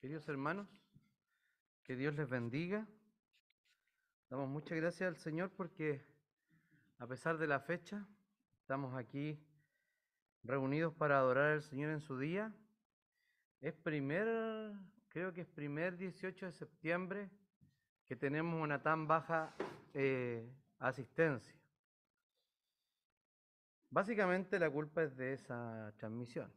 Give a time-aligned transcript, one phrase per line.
[0.00, 0.68] Queridos hermanos,
[1.82, 2.86] que Dios les bendiga.
[4.28, 6.04] Damos muchas gracias al Señor porque
[6.98, 8.06] a pesar de la fecha,
[8.60, 9.42] estamos aquí
[10.42, 12.54] reunidos para adorar al Señor en su día.
[13.60, 14.74] Es primer,
[15.08, 17.30] creo que es primer 18 de septiembre
[18.06, 19.56] que tenemos una tan baja
[19.94, 20.46] eh,
[20.78, 21.58] asistencia.
[23.88, 26.52] Básicamente la culpa es de esa transmisión,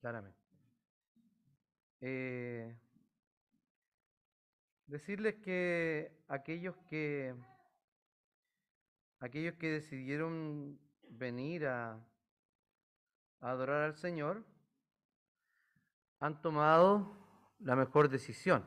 [0.00, 0.41] claramente.
[2.04, 2.76] Eh,
[4.88, 7.32] decirles que aquellos que
[9.20, 14.44] aquellos que decidieron venir a, a adorar al Señor
[16.18, 17.16] han tomado
[17.60, 18.64] la mejor decisión,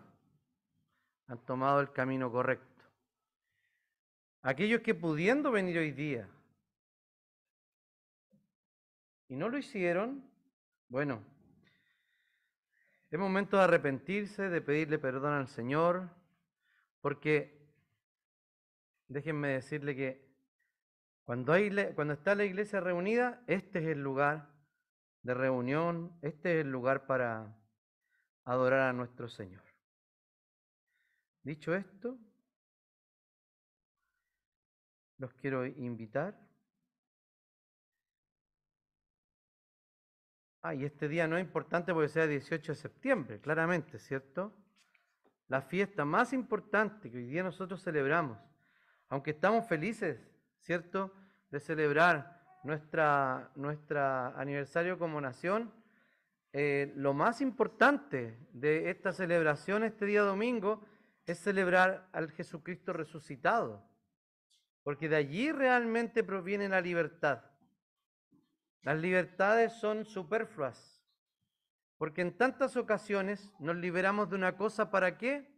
[1.28, 2.86] han tomado el camino correcto.
[4.44, 6.30] Aquellos que pudiendo venir hoy día
[9.28, 10.24] y no lo hicieron,
[10.88, 11.35] bueno,
[13.16, 16.10] es momento de arrepentirse, de pedirle perdón al Señor,
[17.00, 17.66] porque
[19.08, 20.26] déjenme decirle que
[21.24, 24.50] cuando, está la iglesia reunida, este es el lugar
[25.22, 27.58] de reunión, este es el lugar para
[28.44, 29.64] adorar a nuestro Señor.
[31.42, 32.20] Dicho esto,
[35.20, 36.38] los quiero invitar
[40.68, 44.52] Ah, y este día no es importante porque sea 18 de septiembre, claramente, ¿cierto?
[45.48, 48.40] La fiesta más importante que hoy día nosotros celebramos,
[49.10, 50.20] aunque estamos felices,
[50.58, 51.14] ¿cierto?,
[51.52, 55.72] de celebrar nuestra, nuestra aniversario como nación,
[56.52, 60.84] eh, lo más importante de esta celebración este día domingo
[61.28, 63.88] es celebrar al Jesucristo resucitado,
[64.82, 67.44] porque de allí realmente proviene la libertad.
[68.86, 71.04] Las libertades son superfluas,
[71.98, 75.52] porque en tantas ocasiones nos liberamos de una cosa para qué?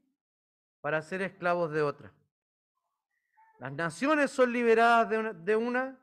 [0.80, 2.14] Para ser esclavos de otra.
[3.60, 5.10] Las naciones son liberadas
[5.43, 5.99] de una,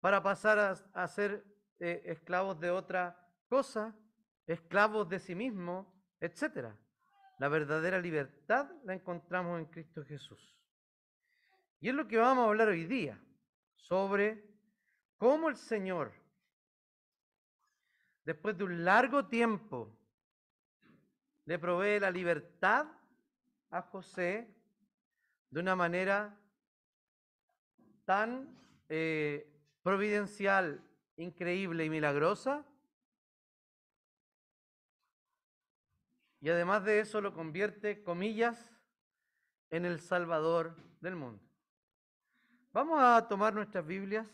[0.00, 1.44] para pasar a, ser
[1.78, 3.96] eh, esclavos de otra cosa,
[4.44, 6.74] esclavos de sí mismo, etc.
[7.38, 10.58] La verdadera libertad la encontramos en Cristo Jesús.
[11.78, 13.16] Y es lo que vamos a hablar hoy día,
[13.76, 14.44] sobre
[15.18, 16.26] cómo el Señor
[18.28, 19.90] después de un largo tiempo,
[21.46, 22.86] le provee la libertad
[23.70, 24.54] a José
[25.48, 26.38] de una manera
[28.04, 28.54] tan
[28.90, 29.50] eh,
[29.82, 30.78] providencial,
[31.16, 32.66] increíble y milagrosa.
[36.42, 38.78] Y además de eso lo convierte, comillas,
[39.70, 41.42] en el Salvador del mundo.
[42.74, 44.28] Vamos a tomar nuestras Biblias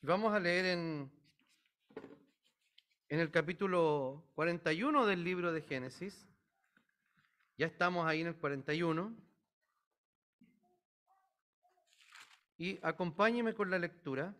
[0.00, 1.10] Vamos a leer en,
[3.08, 6.24] en el capítulo 41 del libro de Génesis.
[7.56, 9.12] Ya estamos ahí en el 41.
[12.58, 14.36] Y acompáñeme con la lectura.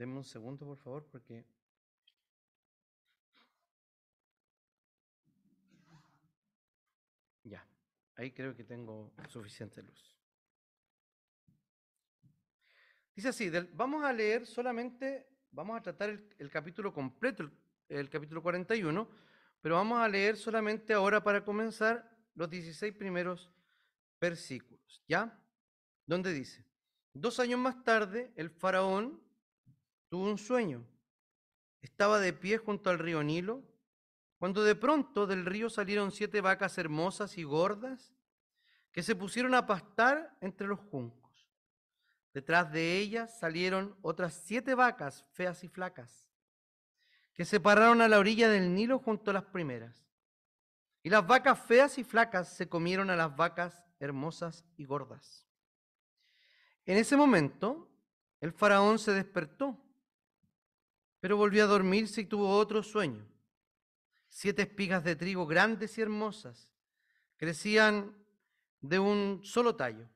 [0.00, 1.44] Denme un segundo, por favor, porque...
[7.44, 7.68] Ya,
[8.14, 10.16] ahí creo que tengo suficiente luz.
[13.14, 17.52] Dice así, vamos a leer solamente, vamos a tratar el, capítulo completo, el,
[17.90, 19.06] el, capítulo 41,
[19.60, 23.52] pero vamos a leer solamente ahora para comenzar los 16 primeros
[24.18, 25.38] versículos, ¿ya?
[26.06, 26.64] Donde dice,
[27.12, 29.28] dos años más tarde, el faraón
[30.10, 30.84] tuvo un sueño.
[31.80, 33.62] Estaba de pie junto al río Nilo,
[34.38, 38.12] cuando de pronto del río salieron siete vacas hermosas y gordas
[38.92, 41.48] que se pusieron a pastar entre los juncos.
[42.34, 46.28] Detrás de ellas salieron otras siete vacas feas y flacas,
[47.32, 50.04] que se pararon a la orilla del Nilo junto a las primeras.
[51.02, 55.46] Y las vacas feas y flacas se comieron a las vacas hermosas y gordas.
[56.84, 57.88] En ese momento,
[58.40, 59.78] el faraón se despertó
[61.20, 63.26] pero volvió a dormirse y tuvo otro sueño.
[64.28, 66.72] Siete espigas de trigo grandes y hermosas
[67.36, 68.16] crecían
[68.80, 70.08] de un solo tallo.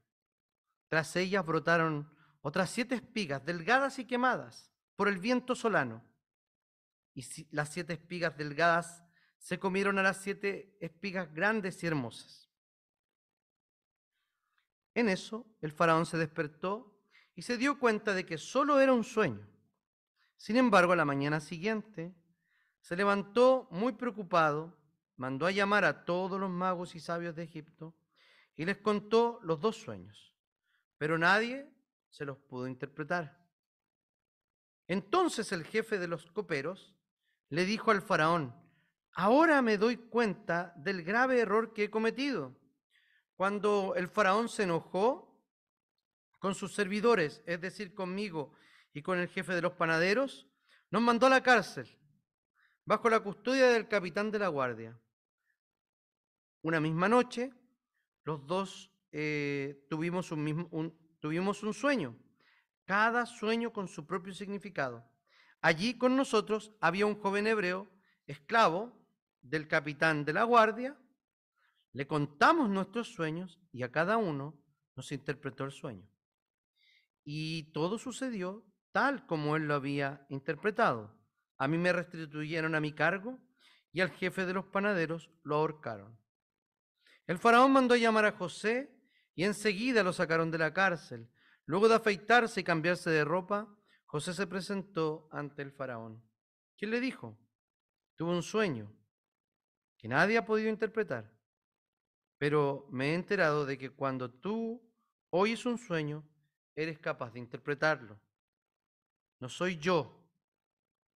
[0.89, 2.11] Tras ellas brotaron
[2.41, 6.05] otras siete espigas delgadas y quemadas por el viento solano.
[7.17, 9.05] y las siete espigas delgadas
[9.39, 12.51] se comieron a las siete espigas grandes y hermosas.
[14.95, 16.99] En eso el faraón se despertó
[17.35, 19.54] y se dio cuenta de que solo era un sueño.
[20.45, 22.15] Sin embargo, a la mañana siguiente
[22.83, 24.77] se levantó muy preocupado,
[25.17, 27.95] mandó a llamar a todos los magos y sabios de Egipto
[28.55, 30.37] y les contó los dos sueños,
[30.99, 31.67] pero nadie
[32.11, 33.43] se los pudo interpretar.
[34.87, 36.95] Entonces el jefe de los coperos
[37.49, 38.55] le dijo al faraón,
[39.15, 42.55] ahora me doy cuenta del grave error que he cometido.
[43.35, 45.43] Cuando el faraón se enojó
[46.39, 48.53] con sus servidores, es decir, conmigo
[48.95, 50.47] y con el jefe de los panaderos,
[50.91, 51.99] nos mandó a la cárcel,
[52.85, 54.99] bajo la custodia del capitán de la guardia.
[56.63, 57.53] Una misma noche,
[58.23, 60.71] los dos eh, tuvimos, un mismo,
[61.19, 62.17] tuvimos un sueño,
[62.85, 65.05] cada sueño con su propio significado.
[65.61, 67.91] Allí con nosotros había un joven hebreo,
[68.27, 68.97] esclavo
[69.43, 70.97] del capitán de la guardia,
[71.93, 74.57] le contamos nuestros sueños y a cada uno
[74.95, 76.09] nos interpretó el sueño.
[77.25, 78.65] Y todo sucedió
[78.95, 81.13] tal como él lo había interpretado.
[81.59, 83.41] A mí me restituyeron a mi cargo
[83.91, 86.17] y al jefe de los panaderos lo ahorcaron.
[87.27, 88.97] El faraón mandó llamar a José
[89.35, 91.29] y enseguida lo sacaron de la cárcel.
[91.67, 93.69] Luego de afeitarse y cambiarse de ropa,
[94.07, 96.23] José se presentó ante el faraón.
[96.79, 97.37] ¿Quién le dijo?
[98.15, 98.95] Tuve un sueño
[99.99, 101.37] que nadie ha podido interpretar,
[102.39, 104.89] pero me he enterado de que cuando tú
[105.31, 106.23] oyes un sueño,
[106.77, 108.21] eres capaz de interpretarlo.
[109.45, 110.11] No soy yo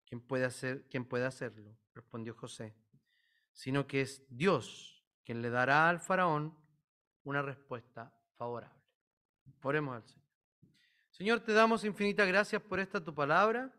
[0.03, 2.75] quien puede, hacer, quien puede hacerlo, respondió José,
[3.53, 6.53] sino que es Dios quien le dará al faraón
[7.23, 8.83] una respuesta favorable.
[9.61, 10.27] Oremos al Señor.
[11.09, 13.73] Señor, te damos infinitas gracias por esta tu palabra.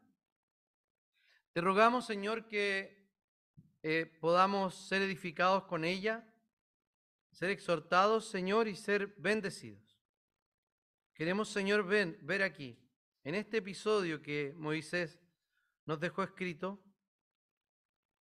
[1.53, 3.07] Te rogamos, Señor, que
[3.83, 6.27] eh, podamos ser edificados con ella,
[7.33, 10.01] ser exhortados, Señor, y ser bendecidos.
[11.13, 12.79] Queremos, Señor, ver aquí,
[13.25, 15.19] en este episodio que Moisés
[15.85, 16.83] nos dejó escrito,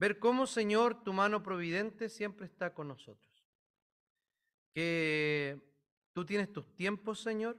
[0.03, 3.47] Ver cómo, Señor, tu mano providente siempre está con nosotros.
[4.75, 5.61] Que
[6.13, 7.57] tú tienes tus tiempos, Señor,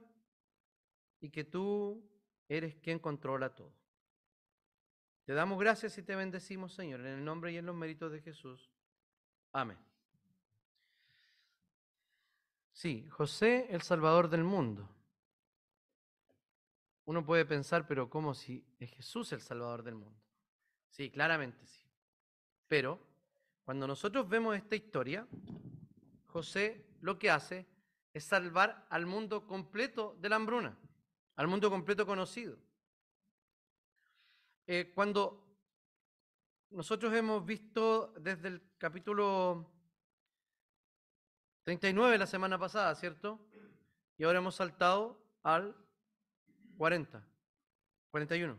[1.22, 2.06] y que tú
[2.46, 3.72] eres quien controla todo.
[5.24, 8.20] Te damos gracias y te bendecimos, Señor, en el nombre y en los méritos de
[8.20, 8.70] Jesús.
[9.50, 9.78] Amén.
[12.72, 14.86] Sí, José, el Salvador del mundo.
[17.06, 20.20] Uno puede pensar, pero ¿cómo si es Jesús el Salvador del mundo?
[20.88, 21.84] Sí, claramente sí.
[22.66, 22.98] Pero
[23.64, 25.26] cuando nosotros vemos esta historia,
[26.26, 27.66] José lo que hace
[28.12, 30.78] es salvar al mundo completo de la hambruna,
[31.36, 32.56] al mundo completo conocido.
[34.66, 35.44] Eh, cuando
[36.70, 39.70] nosotros hemos visto desde el capítulo
[41.64, 43.40] 39 la semana pasada, ¿cierto?
[44.16, 45.76] Y ahora hemos saltado al
[46.76, 47.26] 40,
[48.10, 48.58] 41.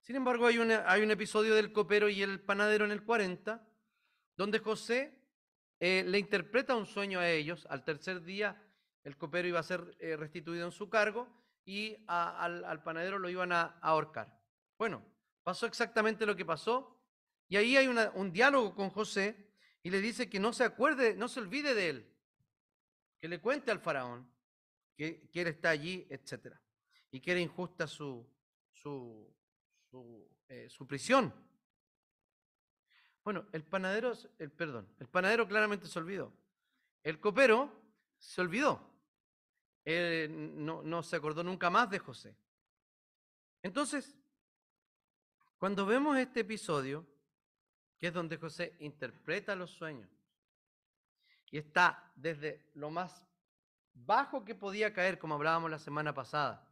[0.00, 3.66] Sin embargo, hay, hay un episodio del copero y el panadero en el 40,
[4.36, 5.18] donde José
[5.80, 7.66] eh, le interpreta un sueño a ellos.
[7.68, 8.62] Al tercer día,
[9.02, 11.28] el copero iba a ser eh, restituido en su cargo
[11.64, 14.40] y al, panadero lo iban a, ahorcar.
[14.78, 15.04] Bueno,
[15.42, 17.02] pasó exactamente lo que pasó.
[17.48, 21.28] Y ahí hay un diálogo con José y le dice que no se acuerde, no
[21.28, 22.16] se olvide de él,
[23.20, 24.28] que le cuente al faraón
[24.96, 26.56] que, que él está allí, etc.
[27.10, 28.26] Y que era injusta su,
[28.72, 29.32] su,
[30.48, 31.32] eh, su, prisión.
[33.24, 36.32] Bueno, el panadero, el, perdón, el panadero claramente se olvidó.
[37.02, 37.72] El copero
[38.18, 38.80] se olvidó.
[39.84, 42.36] no, no se acordó nunca más de José.
[43.62, 44.16] Entonces,
[45.58, 47.06] cuando vemos este episodio,
[47.98, 50.10] que es donde José interpreta los sueños,
[51.50, 53.24] y está desde lo más
[53.94, 56.65] bajo que podía caer, como hablábamos la semana pasada,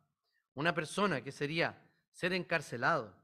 [0.55, 1.81] una persona que sería
[2.11, 3.15] ser encarcelado.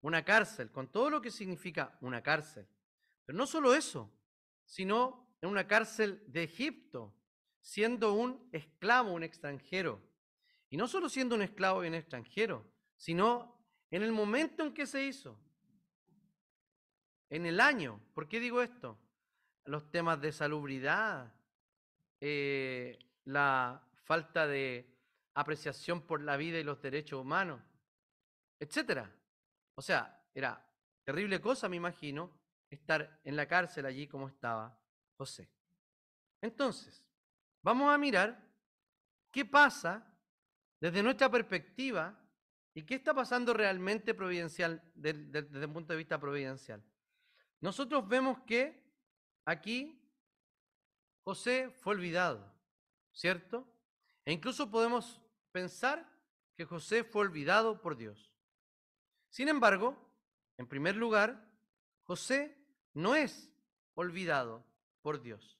[0.00, 2.68] Una cárcel, con todo lo que significa una cárcel.
[3.24, 4.12] Pero no solo eso,
[4.64, 7.14] sino en una cárcel de Egipto,
[7.60, 10.00] siendo un esclavo, un extranjero.
[10.70, 12.64] Y no solo siendo un esclavo y un extranjero,
[12.96, 15.40] sino en el momento en que se hizo.
[17.28, 18.00] En el año.
[18.14, 18.98] ¿Por qué digo esto?
[19.64, 21.34] Los temas de salubridad,
[22.20, 24.95] eh, la falta de
[25.36, 27.60] apreciación por la vida y los derechos humanos
[28.58, 29.14] etcétera.
[29.74, 30.66] O sea, era
[31.04, 32.36] terrible cosa, me imagino,
[32.70, 34.78] estar en la cárcel allí como estaba
[35.16, 35.50] José.
[36.40, 37.04] Entonces,
[37.62, 38.42] vamos a mirar
[39.30, 40.04] qué pasa
[40.80, 42.18] desde nuestra perspectiva
[42.76, 46.84] ¿Y qué está pasando realmente providencial, desde un punto de vista providencial?
[47.58, 48.84] Nosotros vemos que
[49.46, 49.98] aquí
[51.24, 52.54] José fue olvidado,
[53.12, 53.66] ¿cierto?
[54.26, 55.22] E incluso podemos
[55.56, 56.06] pensar
[56.54, 58.30] que José fue olvidado por Dios.
[59.30, 59.96] Sin embargo,
[60.58, 61.50] en primer lugar,
[62.02, 62.54] José
[62.92, 63.50] no es
[63.94, 64.62] olvidado
[65.00, 65.58] por Dios.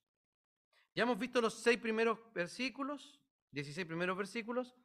[0.94, 3.18] Ya hemos visto los seis primeros versículos,
[3.52, 4.76] 16 primeros versículos,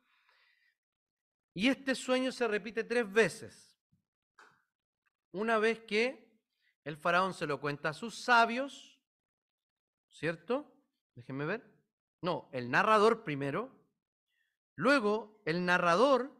[1.53, 3.77] y este sueño se repite tres veces.
[5.34, 6.25] Una vez que
[6.86, 8.98] el faraón se lo cuenta a sus sabios,
[10.10, 10.74] ¿cierto?
[11.15, 11.70] Déjenme ver.
[12.22, 13.81] No, el narrador primero.
[14.82, 16.36] Luego, el narrador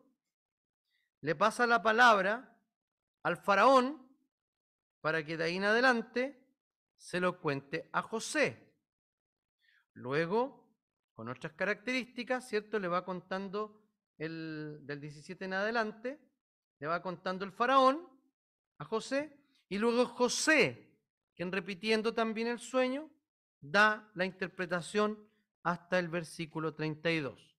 [1.22, 2.60] le pasa la palabra
[3.22, 4.02] al faraón
[5.00, 6.44] para que de ahí en adelante
[6.98, 8.74] se lo cuente a José.
[9.94, 10.76] Luego,
[11.14, 12.80] con otras características, ¿cierto?
[12.80, 13.86] Le va contando
[14.18, 16.20] el, del 17 en adelante,
[16.80, 18.10] le va contando el faraón
[18.80, 19.38] a José,
[19.70, 20.98] y luego José,
[21.36, 23.08] quien repitiendo también el sueño,
[23.60, 25.30] da la interpretación
[25.62, 27.51] hasta el versículo 32.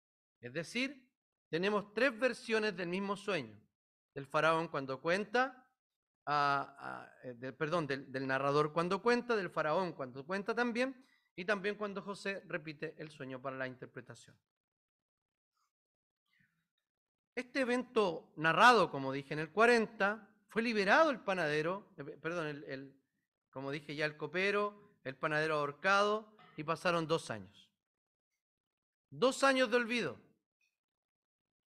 [0.42, 1.08] Es decir,
[1.48, 3.58] tenemos tres versiones del mismo sueño.
[4.12, 5.66] Del faraón cuando cuenta,
[6.26, 12.42] eh, perdón, del narrador cuando cuenta, del faraón cuando cuenta también, y también cuando José
[12.46, 14.36] repite el sueño para la interpretación.
[17.34, 22.94] Este evento narrado, como dije en el 40, fue liberado el panadero, eh, perdón, el,
[23.50, 27.70] como dije ya el copero, el panadero ahorcado, y pasaron dos años.
[29.08, 30.31] Dos años de olvido.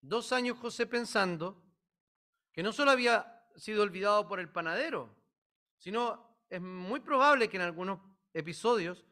[0.06, 1.60] Dos años José pensando
[2.52, 5.12] que no solo había sido olvidado por el panadero,
[5.78, 7.98] sino es muy probable que en algunos
[8.32, 9.04] episodios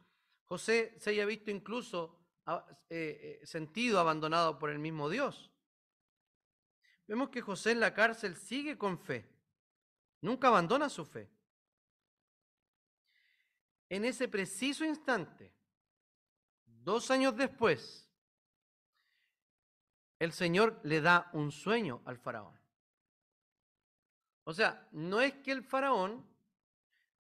[0.45, 5.51] José se haya visto incluso eh, eh, sentido abandonado por el mismo Dios.
[7.09, 9.29] Vemos que José en la cárcel sigue con fe,
[10.21, 11.29] nunca abandona su fe.
[13.89, 15.53] En ese preciso instante,
[16.65, 18.04] dos años después,
[20.25, 22.59] el Señor le da un sueño al faraón.
[24.45, 26.27] O sea, no es que el faraón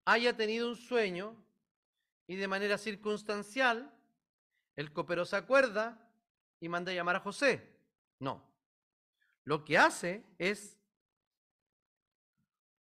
[0.04, 1.37] haya tenido un sueño
[2.26, 3.92] y de manera circunstancial
[4.76, 6.11] el copero se acuerda
[6.61, 7.76] y manda a llamar a José.
[8.18, 8.42] No.
[9.44, 10.78] Lo que hace es,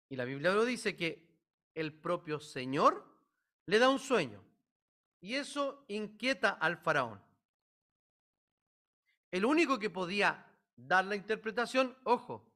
[0.09, 1.27] y la Biblia lo dice, que
[1.75, 3.05] el propio Señor
[3.67, 4.43] le da un sueño.
[5.21, 7.21] Y eso inquieta al faraón.
[9.33, 10.47] El único que podía
[10.77, 12.47] dar la interpretación, ojo,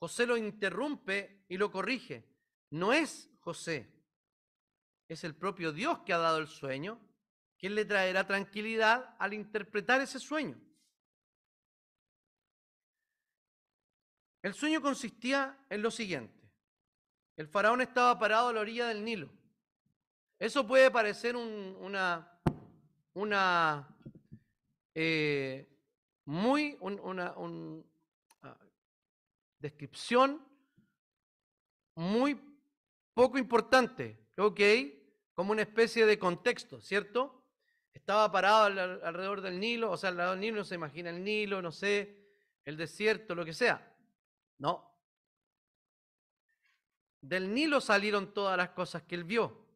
[0.00, 2.28] José lo interrumpe y lo corrige.
[2.70, 3.88] No es José,
[5.08, 7.00] es el propio Dios que ha dado el sueño,
[7.56, 10.60] quien le traerá tranquilidad al interpretar ese sueño.
[14.42, 16.38] El sueño consistía en lo siguiente.
[17.36, 19.30] El faraón estaba parado a la orilla del Nilo.
[20.38, 22.40] Eso puede parecer una,
[23.14, 23.88] una
[24.94, 25.77] eh,
[26.28, 27.34] muy una
[28.42, 28.58] ah,
[29.58, 30.46] descripción
[31.94, 32.38] muy
[33.14, 34.60] poco importante, ok,
[35.32, 37.42] como una especie de contexto, ¿cierto?
[37.94, 41.62] Estaba parado alrededor del Nilo, o sea, al lado del Nilo, se imagina el Nilo,
[41.62, 42.28] no sé,
[42.66, 43.96] el desierto, lo que sea.
[44.58, 45.00] No.
[47.22, 49.66] Del Nilo salieron todas las cosas que él vio.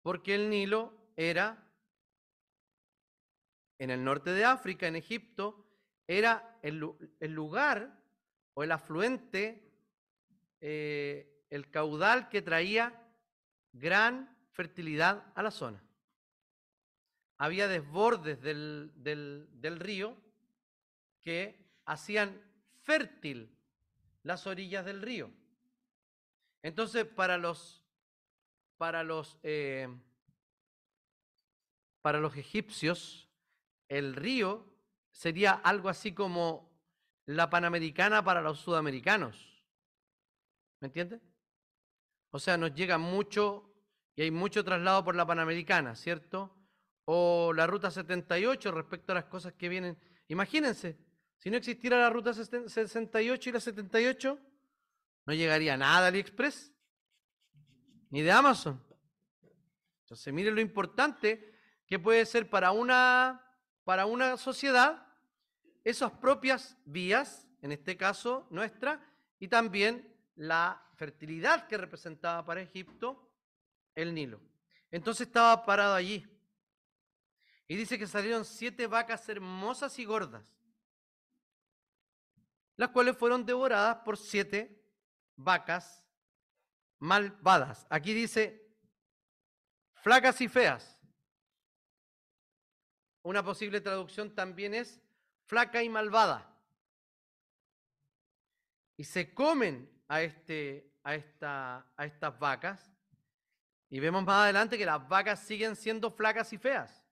[0.00, 1.65] Porque el Nilo era,
[3.78, 5.66] en el norte de África, en Egipto,
[6.06, 6.78] era el,
[7.20, 8.00] lugar
[8.54, 9.70] o el afluente,
[10.60, 13.02] eh, el caudal que traía
[13.72, 15.82] gran fertilidad a la zona.
[17.38, 20.16] Había desbordes del, río
[21.20, 22.40] que hacían
[22.82, 23.54] fértil
[24.22, 25.30] las orillas del río.
[26.62, 27.84] Entonces, para los,
[28.78, 29.88] para los, eh,
[32.00, 33.25] para los egipcios,
[33.88, 34.66] el río
[35.10, 36.80] sería algo así como
[37.26, 39.64] la Panamericana para los sudamericanos.
[40.80, 41.20] ¿Me entiendes?
[42.30, 43.72] O sea, nos llega mucho
[44.14, 46.56] y hay mucho traslado por la Panamericana, ¿cierto?
[47.04, 49.98] O la Ruta 78 respecto a las cosas que vienen.
[50.28, 50.98] Imagínense,
[51.38, 54.38] si no existiera la ruta 68 y la 78,
[55.26, 56.72] no llegaría nada AliExpress,
[58.10, 58.82] ni de Amazon.
[60.02, 61.54] Entonces, miren lo importante
[61.86, 63.45] que puede ser para una,
[63.86, 65.06] para una sociedad
[65.84, 69.00] esas propias vías, en este caso nuestra,
[69.38, 73.30] y también la fertilidad que representaba para Egipto
[73.94, 74.42] el Nilo.
[74.90, 76.26] Entonces estaba parado allí.
[77.66, 80.56] Y dice que salieron siete vacas hermosas y gordas
[82.76, 84.84] las cuales fueron devoradas por siete
[85.34, 86.04] vacas
[86.98, 87.86] malvadas.
[87.88, 88.62] Aquí dice
[90.02, 90.95] flacas y feas.
[93.26, 95.00] Una posible traducción también es
[95.46, 96.48] flaca y malvada.
[98.96, 102.88] Y se comen a, este, a, esta, a estas vacas.
[103.90, 107.04] Y vemos más adelante que las vacas siguen siendo flacas y feas.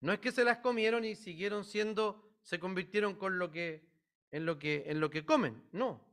[0.00, 3.90] No es que se las comieron y siguieron siendo, se convirtieron con lo que,
[4.30, 5.60] en, lo que, en lo que comen.
[5.72, 6.06] No.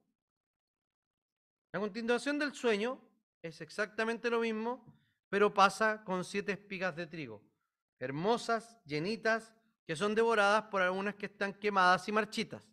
[1.72, 3.00] La continuación del sueño
[3.44, 4.84] es exactamente lo mismo,
[5.30, 7.44] pero pasa con siete espigas de trigo,
[8.00, 9.54] hermosas, llenitas,
[9.86, 12.68] que son devoradas por algunas que están quemadas y marchitas.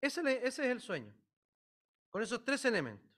[0.00, 1.14] Ese, es el sueño,
[2.10, 3.10] con esos tres elementos.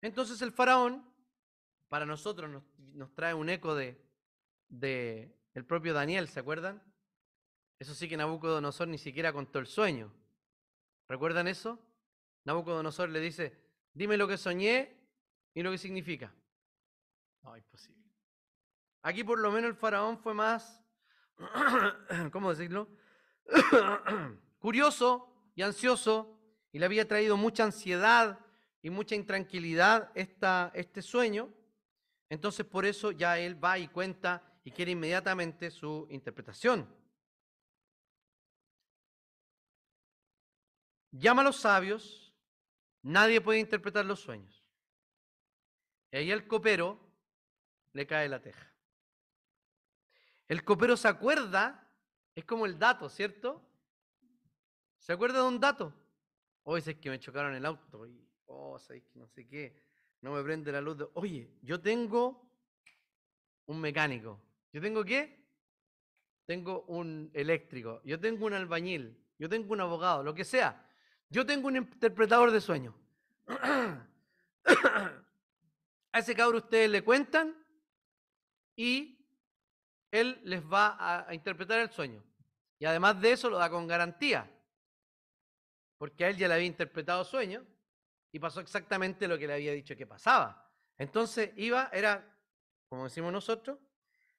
[0.00, 1.08] Entonces el faraón,
[1.88, 4.02] para nosotros nos, trae un eco de,
[4.68, 6.82] de el propio Daniel, ¿se acuerdan?
[7.78, 10.12] Eso sí que Nabucodonosor ni siquiera contó el sueño.
[11.08, 11.78] ¿Recuerdan eso?
[12.44, 13.56] Nabucodonosor le dice,
[13.92, 14.96] dime lo que soñé
[15.54, 16.34] y lo que significa.
[17.42, 18.03] No, imposible.
[19.04, 20.82] Aquí por lo menos el faraón fue más,
[22.32, 22.88] ¿cómo decirlo?
[24.58, 26.40] Curioso y ansioso
[26.72, 28.40] y le había traído mucha ansiedad
[28.80, 31.52] y mucha intranquilidad esta, este sueño.
[32.30, 36.88] Entonces por eso ya él va y cuenta y quiere inmediatamente su interpretación.
[41.10, 42.34] Llama a los sabios,
[43.02, 44.64] nadie puede interpretar los sueños.
[46.10, 46.98] Y ahí el copero
[47.92, 48.73] le cae la teja.
[50.48, 51.90] El copero se acuerda,
[52.34, 53.62] es como el dato, ¿cierto?
[54.98, 55.94] ¿Se acuerda de un dato?
[56.64, 59.76] Hoy es que me chocaron el auto y, oh, que no sé qué,
[60.20, 60.98] no me prende la luz.
[61.14, 62.50] Oye, yo tengo
[63.66, 64.40] un mecánico.
[64.72, 65.44] ¿Yo tengo qué?
[66.46, 70.86] Tengo un eléctrico, yo tengo un albañil, yo tengo un abogado, lo que sea.
[71.30, 72.94] Yo tengo un interpretador de sueños.
[76.12, 77.56] A ese cabro ustedes le cuentan
[78.76, 79.13] y
[80.14, 80.96] él les va
[81.26, 82.22] a, interpretar el sueño.
[82.78, 84.48] Y además de eso lo da con garantía.
[85.98, 87.66] Porque a él ya le había interpretado sueño
[88.30, 90.70] y pasó exactamente lo que le había dicho que pasaba.
[90.98, 92.32] Entonces iba, era,
[92.88, 93.80] como decimos nosotros,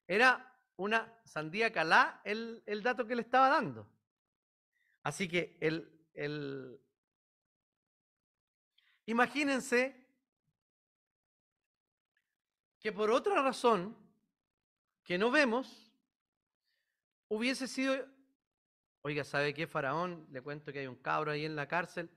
[0.06, 3.86] era una sandía calá el, el dato que le estaba dando.
[5.02, 6.80] Así que el, el...
[9.04, 10.08] imagínense
[12.80, 14.05] que por otra razón
[15.06, 15.92] que no vemos,
[17.28, 17.96] hubiese sido,
[19.02, 20.26] oiga, ¿sabe qué, Faraón?
[20.32, 22.10] Le cuento que hay un cabro ahí en la cárcel.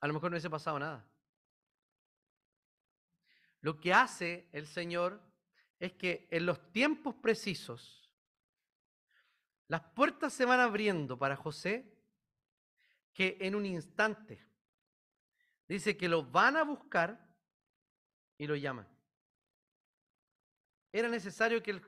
[0.00, 1.04] A lo mejor no hubiese pasado nada.
[3.60, 5.20] Lo que hace el Señor
[5.80, 8.08] es que en los tiempos precisos,
[9.66, 11.92] las puertas se van abriendo para José
[13.12, 14.46] que en un instante
[15.66, 17.36] dice que lo van a buscar
[18.38, 18.93] y lo llaman.
[20.94, 21.82] Era necesario que el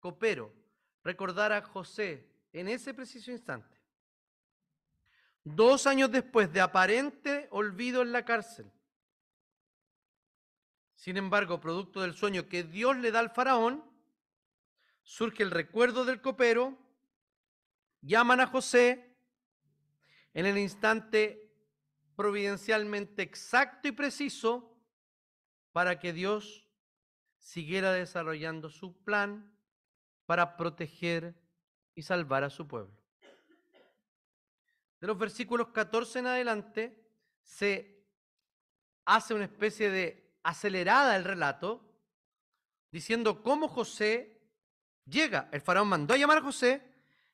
[0.00, 0.52] copero
[1.04, 3.80] recordara a José en ese preciso instante.
[5.44, 8.68] Dos años después de aparente olvido en la cárcel,
[10.96, 13.84] sin embargo, producto del sueño que Dios le da al faraón,
[15.04, 16.76] surge el recuerdo del copero,
[18.00, 19.16] llaman a José
[20.34, 21.48] en el instante
[22.16, 24.76] providencialmente exacto y preciso
[25.70, 26.67] para que Dios
[27.38, 29.54] siguiera desarrollando su plan
[30.26, 31.34] para proteger
[31.94, 32.94] y salvar a su pueblo.
[35.00, 37.08] De los versículos 14 en adelante
[37.42, 38.04] se
[39.04, 41.82] hace una especie de acelerada el relato,
[42.90, 44.40] diciendo cómo José
[45.04, 45.48] llega.
[45.52, 46.82] El faraón mandó a llamar a José,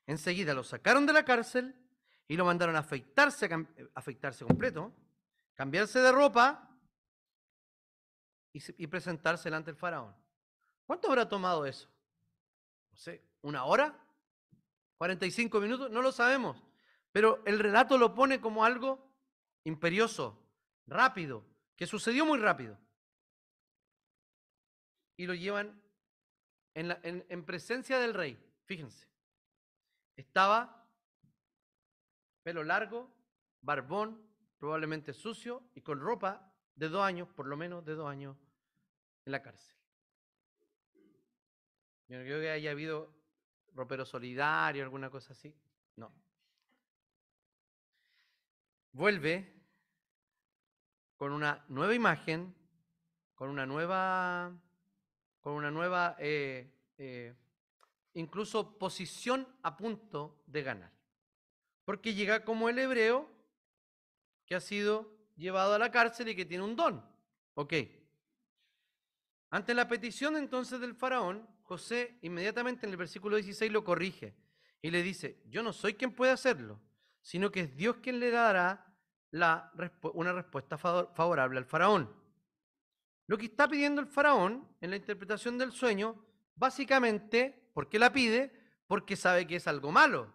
[0.07, 1.75] enseguida lo sacaron de la cárcel
[2.29, 3.49] y lo mandaron a afeitarse,
[3.95, 4.93] afeitarse completo,
[5.55, 6.74] cambiarse de ropa
[8.55, 10.15] y, presentarse delante del faraón.
[10.87, 11.89] ¿Cuánto habrá tomado eso?
[12.93, 13.99] No sé, ¿una hora?
[14.99, 15.91] ¿45 minutos?
[15.91, 16.63] No lo sabemos.
[17.11, 19.13] Pero el relato lo pone como algo
[19.65, 20.41] imperioso,
[20.87, 21.45] rápido,
[21.77, 22.79] que sucedió muy rápido
[25.17, 25.81] y lo llevan
[26.75, 28.39] en, presencia del rey.
[28.67, 29.09] Fíjense,
[30.17, 30.89] estaba
[32.43, 33.11] pelo largo,
[33.63, 38.37] barbón, probablemente sucio y con ropa de dos años, por lo menos de dos años,
[39.25, 39.75] en la cárcel.
[42.09, 43.15] Yo no creo que haya habido
[43.73, 45.55] ropero solidario, alguna cosa así.
[45.97, 46.13] No.
[48.93, 49.53] Vuelve
[51.17, 52.55] con una nueva imagen,
[53.35, 54.53] con una nueva
[55.45, 57.35] con una nueva, eh, eh,
[58.15, 60.91] incluso posición a punto de ganar.
[61.85, 63.31] Porque llega como el hebreo
[64.47, 67.07] que ha sido llevado a la cárcel y que tiene un don.
[67.53, 67.75] Ok.
[69.55, 74.35] Ante la petición entonces del faraón, José inmediatamente en el versículo 16 lo corrige
[74.83, 76.81] y le dice, yo no soy quien puede hacerlo,
[77.23, 78.93] sino que es Dios quien le dará
[79.31, 79.71] la,
[80.15, 82.13] una respuesta favorable al faraón.
[83.29, 86.21] Lo que está pidiendo el faraón en la interpretación del sueño,
[86.57, 88.61] básicamente, ¿por qué la pide?
[88.89, 90.35] Porque sabe que es algo malo.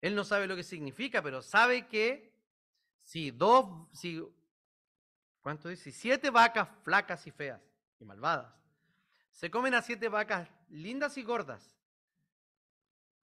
[0.00, 2.32] Él no sabe lo que significa, pero sabe que
[3.00, 4.22] si dos, si,
[5.40, 5.90] ¿cuánto dice?
[5.90, 7.71] siete vacas flacas y feas
[8.02, 8.52] y malvadas
[9.30, 11.76] se comen a siete vacas lindas y gordas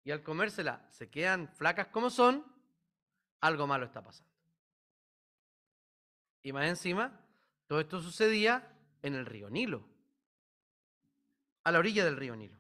[0.04, 2.46] y al comérsela se quedan flacas como son,
[3.40, 4.32] algo malo está pasando.
[6.42, 7.22] Y más encima,
[7.68, 8.70] todo esto sucedía
[9.02, 9.88] en el río Nilo,
[11.64, 12.60] a la orilla del río Nilo.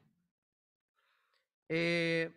[1.67, 2.31] Eh,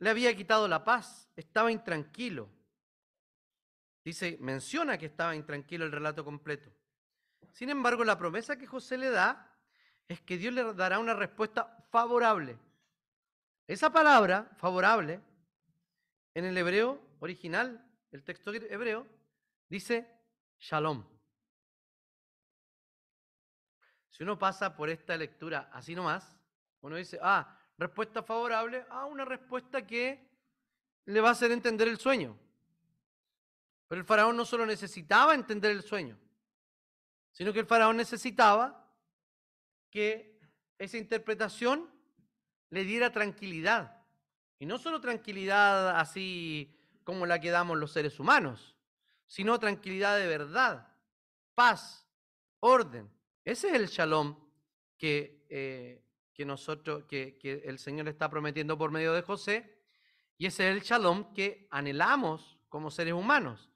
[0.00, 2.48] le había quitado la paz, estaba intranquilo.
[4.04, 6.72] Dice, menciona que estaba intranquilo el relato completo.
[7.52, 9.50] Sin embargo, la promesa que José le da
[10.06, 12.58] es que Dios le dará una respuesta favorable.
[13.66, 15.20] Esa palabra, favorable,
[16.34, 19.06] en el hebreo original, el texto hebreo,
[19.68, 20.08] dice
[20.58, 21.04] shalom.
[24.08, 26.36] Si uno pasa por esta lectura así nomás,
[26.80, 30.28] uno dice, ah, respuesta favorable a una respuesta que
[31.04, 32.36] le va a hacer entender el sueño.
[33.86, 36.18] Pero el faraón no solo necesitaba entender el sueño,
[37.38, 38.92] sino que el faraón necesitaba
[39.90, 40.40] que
[40.76, 41.88] esa interpretación
[42.68, 44.04] le diera tranquilidad.
[44.58, 48.76] Y no solo tranquilidad así como la que damos los seres humanos,
[49.28, 50.92] sino tranquilidad de verdad,
[51.54, 52.08] paz,
[52.58, 53.08] orden.
[53.44, 54.36] Ese es el shalom
[54.96, 59.78] que, eh, que nosotros, que, que el Señor está prometiendo por medio de José,
[60.38, 63.70] y ese es el shalom que anhelamos como seres humanos,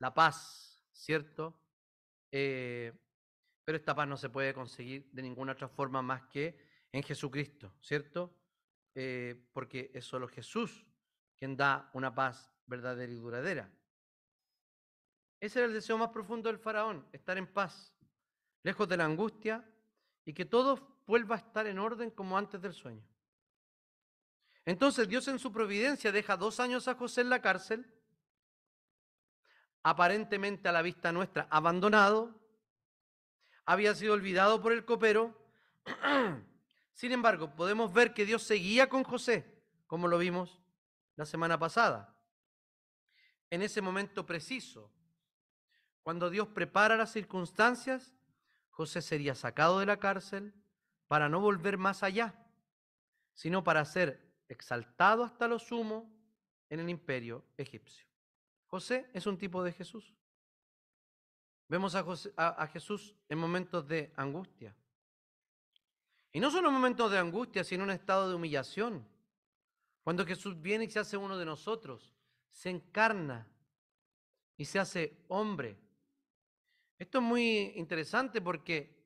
[0.00, 1.58] la paz, ¿cierto?
[2.30, 2.92] Eh,
[3.66, 6.56] pero esta paz no se puede conseguir de ninguna otra forma más que
[6.92, 8.32] en Jesucristo, ¿cierto?
[8.94, 10.86] Eh, porque es solo Jesús
[11.36, 13.68] quien da una paz verdadera y duradera.
[15.40, 17.92] Ese era el deseo más profundo del faraón, estar en paz,
[18.62, 19.68] lejos de la angustia
[20.24, 23.04] y que todo vuelva a estar en orden como antes del sueño.
[24.64, 27.84] Entonces Dios en su providencia deja dos años a José en la cárcel,
[29.82, 32.45] aparentemente a la vista nuestra abandonado,
[33.66, 35.36] había sido olvidado por el copero.
[36.94, 39.44] Sin embargo, podemos ver que Dios seguía con José,
[39.86, 40.62] como lo vimos
[41.16, 42.16] la semana pasada.
[43.50, 44.90] En ese momento preciso,
[46.02, 48.14] cuando Dios prepara las circunstancias,
[48.70, 50.54] José sería sacado de la cárcel
[51.08, 52.34] para no volver más allá,
[53.34, 56.12] sino para ser exaltado hasta lo sumo
[56.68, 58.06] en el imperio egipcio.
[58.66, 60.16] José es un tipo de Jesús.
[61.68, 64.74] Vemos a, Jesús en momentos de angustia.
[66.32, 69.06] Y no solo en momentos de angustia, sino en un estado de humillación.
[70.04, 72.14] Cuando Jesús viene y se hace uno de nosotros,
[72.50, 73.48] se encarna
[74.56, 75.76] y se hace hombre.
[76.98, 78.96] Esto es muy interesante porque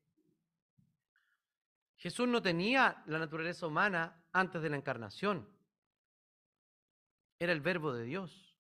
[1.97, 5.49] Jesús no tenía la naturaleza humana antes de la encarnación.
[7.39, 8.55] Era el verbo de Dios.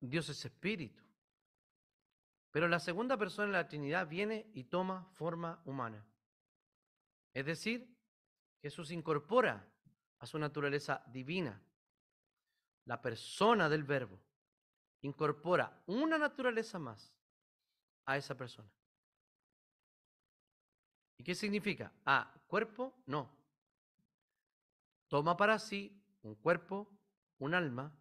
[0.00, 1.05] Dios es espíritu.
[2.56, 6.02] Pero la segunda persona de la Trinidad viene y toma forma humana.
[7.34, 7.94] Es decir,
[8.62, 9.70] Jesús incorpora
[10.20, 11.62] a su naturaleza divina.
[12.86, 14.18] La persona del verbo
[15.02, 17.14] incorpora una naturaleza más
[18.06, 18.72] a esa persona.
[21.18, 21.92] ¿Y qué significa?
[22.06, 23.36] Ah, cuerpo, no.
[25.08, 26.88] Toma para sí un cuerpo,
[27.36, 27.94] un alma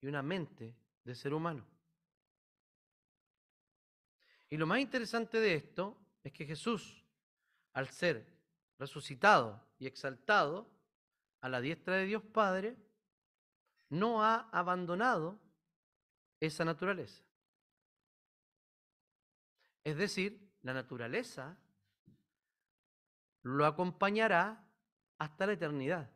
[0.00, 1.73] y una mente de ser humano.
[4.50, 7.04] Y lo más interesante de esto es que Jesús,
[7.72, 8.26] al ser
[8.78, 10.70] resucitado y exaltado
[11.40, 12.76] a la diestra de Dios Padre,
[13.90, 15.40] no ha abandonado
[16.40, 17.24] esa naturaleza.
[19.84, 21.58] Es decir, la naturaleza
[23.42, 24.66] lo acompañará
[25.18, 26.10] hasta la eternidad.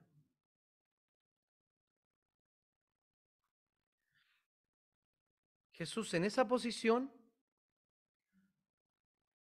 [5.73, 7.13] Jesús en esa posición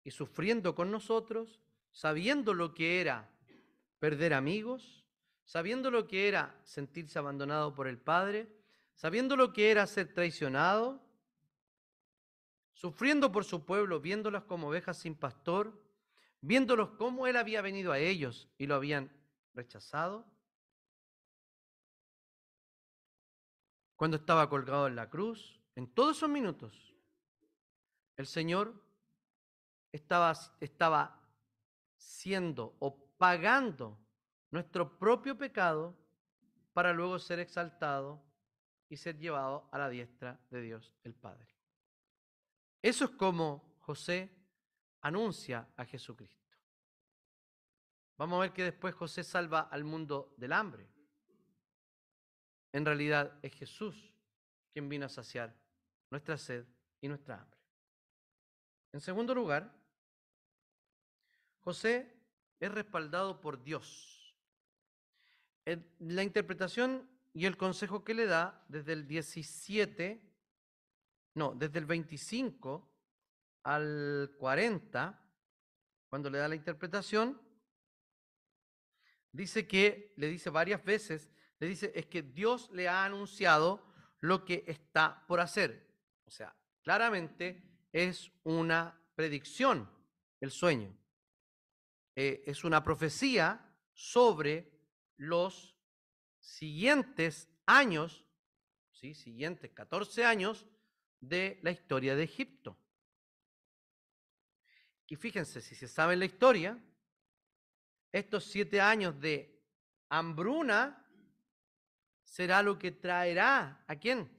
[0.07, 3.29] y sufriendo con nosotros, sabiendo lo que era
[3.99, 5.05] perder amigos,
[5.45, 8.49] sabiendo lo que era sentirse abandonado por el Padre,
[8.95, 11.03] sabiendo lo que era ser traicionado,
[12.73, 15.77] sufriendo por su pueblo, viéndolas como ovejas sin pastor,
[16.41, 19.11] viéndolos como Él había venido a ellos y lo habían
[19.55, 20.25] rechazado.
[23.97, 26.95] cuando estaba colgado en la cruz, en todos esos minutos,
[28.19, 28.86] el Señor
[29.97, 31.21] estaba, estaba
[31.97, 33.99] siendo o pagando
[34.51, 35.97] nuestro propio pecado
[36.73, 38.23] para luego ser exaltado
[38.89, 41.49] y ser llevado a la diestra de Dios el Padre.
[42.83, 44.31] Eso es como José
[45.01, 46.37] anuncia a Jesucristo.
[48.19, 50.89] Vamos a ver que después José salva al mundo del hambre.
[52.73, 54.15] En realidad es Jesús
[54.73, 55.55] quien vino a saciar
[56.11, 56.67] nuestra sed
[57.01, 57.61] y nuestra hambre.
[58.93, 59.71] En segundo lugar,
[61.67, 62.17] José
[62.61, 64.33] es respaldado por Dios.
[65.99, 70.23] La interpretación y el consejo que le da desde el 17,
[71.35, 72.89] no, desde el 25
[73.65, 75.29] al 40,
[76.09, 77.43] cuando le da la interpretación,
[79.33, 84.45] dice que, le dice varias veces, le dice, es que Dios le ha anunciado lo
[84.45, 85.85] que está por hacer.
[86.27, 87.61] O sea, claramente
[87.93, 89.91] es una predicción
[90.41, 90.97] el sueño.
[92.19, 93.61] Eh, es una profecía
[93.93, 94.73] sobre
[95.19, 95.77] los
[96.41, 98.25] siguientes años,
[98.91, 99.15] ¿sí?
[99.15, 100.67] siguientes 14 años
[101.21, 102.79] de la historia de Egipto.
[105.09, 106.83] Y fíjense, si se sabe la historia,
[108.11, 109.63] estos siete años de
[110.09, 111.07] hambruna
[112.25, 114.31] será lo que traerá a quién?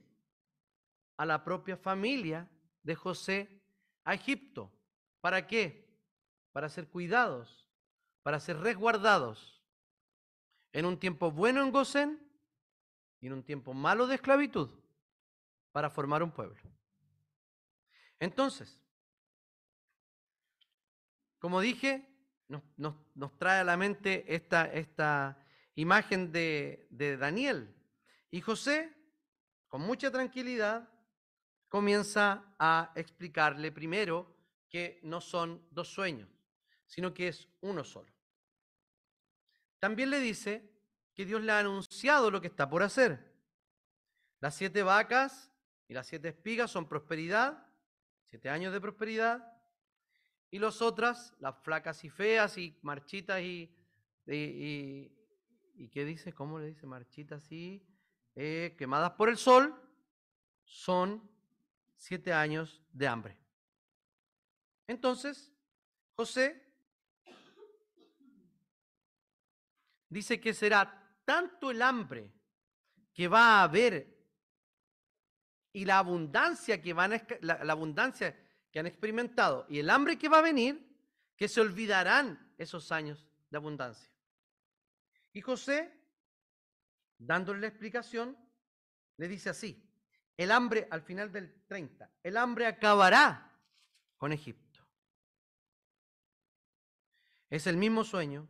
[1.16, 2.50] A la propia familia
[2.82, 3.62] de José
[4.02, 4.72] a Egipto.
[5.20, 5.96] ¿Para qué?
[6.52, 7.67] Para ser cuidados,
[8.22, 9.62] para ser resguardados
[10.72, 12.20] en un tiempo bueno en Gosén
[13.20, 14.70] y en un tiempo malo de esclavitud
[15.72, 16.60] para formar un pueblo.
[18.18, 18.80] Entonces,
[21.38, 22.06] como dije,
[22.76, 27.74] nos, trae a la mente esta, imagen de Daniel.
[28.30, 28.92] Y José,
[29.68, 30.88] con mucha tranquilidad,
[31.68, 34.34] comienza a explicarle primero
[34.68, 36.28] que no son dos sueños,
[36.88, 38.12] sino que es uno solo.
[39.78, 40.68] También le dice
[41.14, 43.32] que Dios le ha anunciado lo que está por hacer.
[44.40, 45.52] Las siete vacas
[45.86, 47.66] y las siete espigas son prosperidad,
[48.24, 49.52] siete años de prosperidad,
[50.50, 53.70] y las otras, las flacas y feas y marchitas y,
[54.26, 55.12] y,
[55.74, 56.32] y, ¿qué dice?
[56.32, 56.86] ¿Cómo le dice?
[56.86, 57.84] Marchitas y
[58.34, 59.74] eh, quemadas por el sol,
[60.64, 61.28] son
[61.96, 63.38] siete años de hambre.
[64.86, 65.52] Entonces,
[66.16, 66.67] José
[70.08, 72.32] dice que será tanto el hambre
[73.12, 74.16] que va a haber
[75.72, 78.36] y la abundancia que van a, la, abundancia
[78.70, 80.84] que han experimentado y el hambre que va a venir,
[81.36, 84.12] que se olvidarán esos años de abundancia.
[85.32, 85.92] Y José,
[87.18, 88.36] dándole la explicación,
[89.16, 89.84] le dice así,
[90.36, 93.60] el hambre al final del 30, el hambre acabará
[94.16, 94.80] con Egipto.
[97.50, 98.48] Es el mismo sueño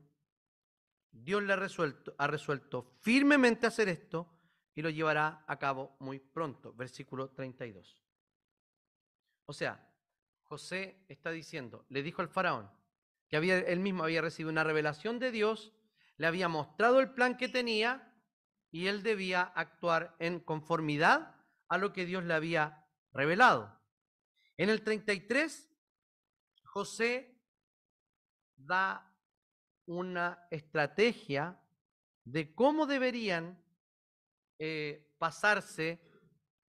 [1.22, 4.38] Dios le ha resuelto, ha resuelto firmemente hacer esto
[4.74, 6.72] y lo llevará a cabo muy pronto.
[6.72, 8.02] Versículo 32.
[9.46, 9.88] O sea,
[10.42, 12.70] José está diciendo, le dijo al faraón
[13.28, 15.74] que él mismo había recibido una revelación de Dios,
[16.16, 18.14] le había mostrado el plan que tenía
[18.70, 21.36] y él debía actuar en conformidad
[21.68, 23.78] a lo que Dios le había revelado.
[24.56, 25.70] En el 33,
[26.64, 27.40] José
[28.56, 29.07] da
[29.88, 31.58] una estrategia
[32.24, 33.58] de cómo deberían
[34.58, 35.98] eh, pasarse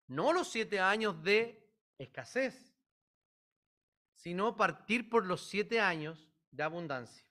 [0.06, 2.74] no los siete años de escasez,
[4.14, 7.28] sino partir por los siete años de abundancia.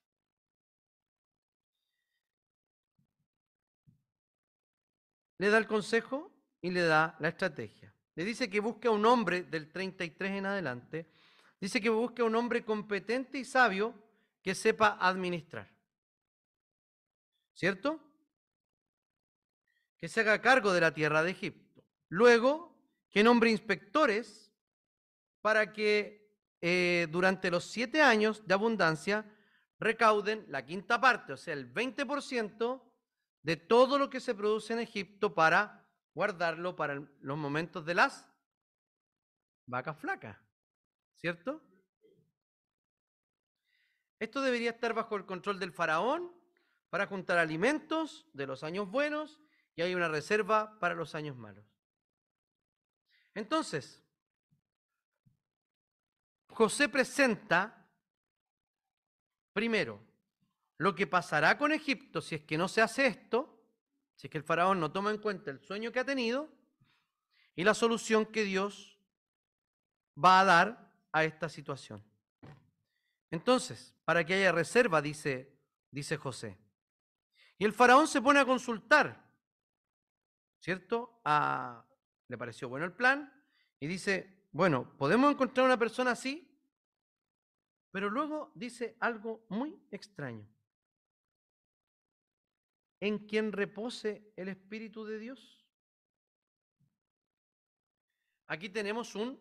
[5.37, 7.93] Le da el consejo y le da la estrategia.
[8.15, 11.09] Le dice que busque a un hombre del 33 en adelante.
[11.61, 13.93] Dice que busque a un hombre competente y sabio
[14.41, 15.76] que sepa administrar.
[17.57, 17.99] ¿Cierto?
[19.97, 21.83] Que se haga cargo de la tierra de Egipto.
[22.07, 22.77] Luego,
[23.09, 24.53] que nombre inspectores
[25.41, 29.25] para que eh, durante los siete años de abundancia
[29.79, 32.83] recauden la quinta parte, o sea, el 20%
[33.41, 38.29] de todo lo que se produce en Egipto para guardarlo para los momentos de las
[39.65, 40.37] vacas flacas,
[41.15, 41.61] ¿cierto?
[44.19, 46.36] Esto debería estar bajo el control del faraón
[46.89, 49.39] para juntar alimentos de los años buenos
[49.75, 51.65] y hay una reserva para los años malos.
[53.33, 54.03] Entonces,
[56.49, 57.87] José presenta
[59.53, 60.01] primero
[60.77, 63.63] lo que pasará con Egipto si es que no se hace esto,
[64.15, 66.49] si es que el faraón no toma en cuenta el sueño que ha tenido,
[67.55, 68.99] y la solución que Dios
[70.23, 72.03] va a dar a esta situación.
[73.31, 75.51] Entonces, para que haya reserva, dice,
[75.91, 76.57] dice José.
[77.57, 79.25] Y el faraón se pone a consultar,
[80.59, 81.21] ¿cierto?
[82.27, 83.33] le pareció bueno el plan
[83.79, 86.43] y dice, bueno, ¿podemos encontrar una persona así?
[87.91, 90.47] Pero luego dice algo muy extraño.
[92.99, 95.65] En quien repose el Espíritu de Dios.
[98.47, 99.39] Aquí tenemos un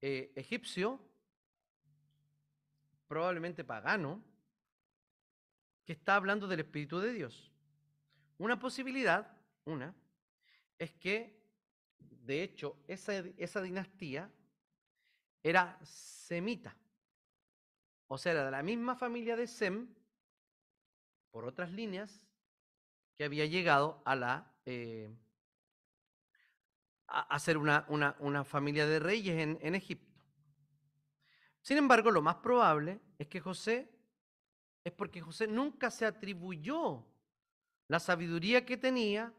[0.00, 1.00] eh, egipcio,
[3.06, 4.22] probablemente pagano,
[5.90, 7.50] que está hablando del Espíritu de Dios.
[8.38, 9.92] Una posibilidad, una,
[10.78, 11.42] es que,
[11.98, 14.30] de hecho, esa, esa dinastía
[15.42, 16.76] era semita.
[18.06, 19.92] O sea, era de la misma familia de Sem,
[21.32, 22.24] por otras líneas,
[23.16, 25.10] que había llegado a la eh,
[27.08, 30.22] a, ser una, una, familia de reyes en, en Egipto.
[31.62, 33.90] Sin embargo, lo más probable es que José,
[34.84, 37.06] es porque José nunca se atribuyó
[37.88, 39.34] la sabiduría que tenía,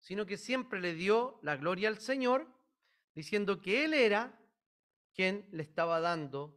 [0.00, 2.46] sino que siempre le dio la gloria al Señor,
[3.14, 4.38] diciendo que Él era
[5.14, 6.56] quien le estaba dando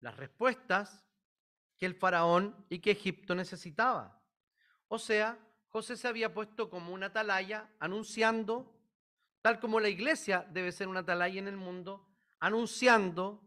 [0.00, 1.04] las respuestas
[1.76, 4.22] que el faraón y que Egipto necesitaba.
[4.88, 5.38] O sea,
[5.68, 8.74] José se había puesto como una atalaya anunciando,
[9.42, 12.08] tal como la iglesia debe ser una atalaya en el mundo,
[12.40, 13.42] anunciando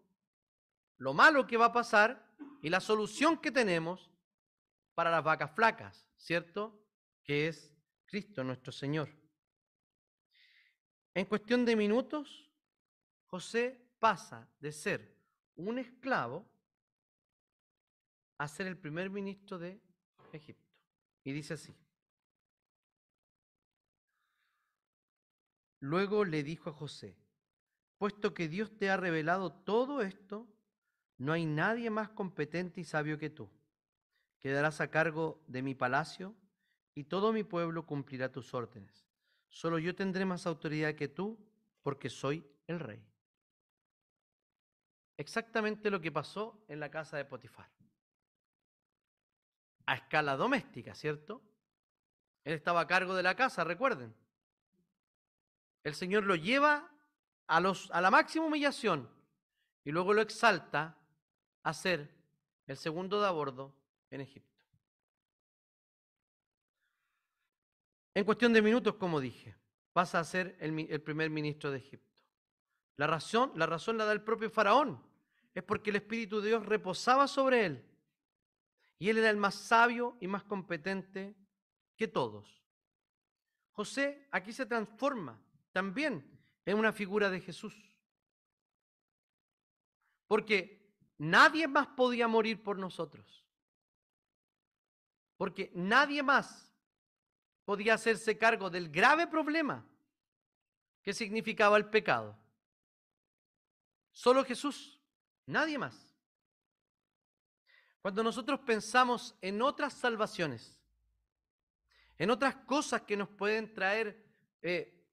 [0.98, 2.31] lo malo que va a pasar
[2.62, 4.12] y la solución que tenemos
[4.93, 6.80] para las vacas flacas, ¿cierto?
[7.24, 9.10] Que es Cristo nuestro Señor.
[11.13, 12.50] En cuestión de minutos,
[13.26, 15.17] José pasa de ser
[15.56, 16.50] un esclavo
[18.38, 19.82] a ser el primer ministro de
[20.32, 20.71] Egipto.
[21.24, 21.76] Y dice así.
[25.80, 27.17] Luego le dijo a José,
[27.97, 30.50] puesto que Dios te ha revelado todo esto,
[31.21, 33.49] no hay nadie más competente y sabio que tú.
[34.39, 36.36] Quedarás a cargo de mi palacio
[36.95, 39.07] y todo mi pueblo cumplirá tus órdenes.
[39.49, 41.38] Solo yo tendré más autoridad que tú
[41.84, 43.03] porque soy el rey
[45.21, 47.69] exactamente lo que pasó en la casa de Potifar.
[49.86, 51.41] A escala doméstica, ¿cierto?
[52.43, 54.15] Él estaba a cargo de la casa, recuerden.
[55.84, 56.91] El Señor lo lleva
[57.47, 59.10] a, los, a la máxima humillación
[59.84, 60.97] y luego lo exalta
[61.63, 62.10] a ser
[62.67, 63.74] el segundo de a bordo
[64.10, 64.65] en Egipto.
[68.13, 69.56] En cuestión de minutos, como dije,
[69.93, 72.17] pasa a ser el, el primer ministro de Egipto.
[72.97, 75.02] La razón, la razón la da el propio faraón
[75.54, 77.86] es porque el Espíritu de Dios reposaba sobre él.
[79.00, 81.36] Y él era el más sabio y más competente
[81.95, 82.62] que todos.
[83.71, 87.76] José aquí se transforma también en una figura de Jesús.
[90.28, 90.81] Porque
[91.21, 93.45] nadie más podía morir por nosotros.
[95.38, 96.73] Porque nadie más
[97.63, 99.86] podía hacerse cargo del grave problema
[101.03, 102.36] que significaba el pecado.
[104.12, 104.99] Solo Jesús.
[105.45, 106.15] Nadie más.
[108.01, 110.79] Cuando nosotros pensamos en otras salvaciones,
[112.17, 114.25] en otras cosas que nos pueden traer
[114.62, 115.05] eh,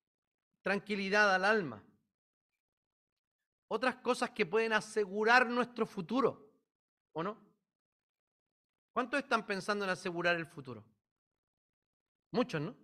[0.62, 1.82] tranquilidad al alma,
[3.68, 6.50] otras cosas que pueden asegurar nuestro futuro,
[7.12, 7.38] ¿o no?
[8.92, 10.84] ¿Cuántos están pensando en asegurar el futuro?
[12.32, 12.74] Muchos, ¿no?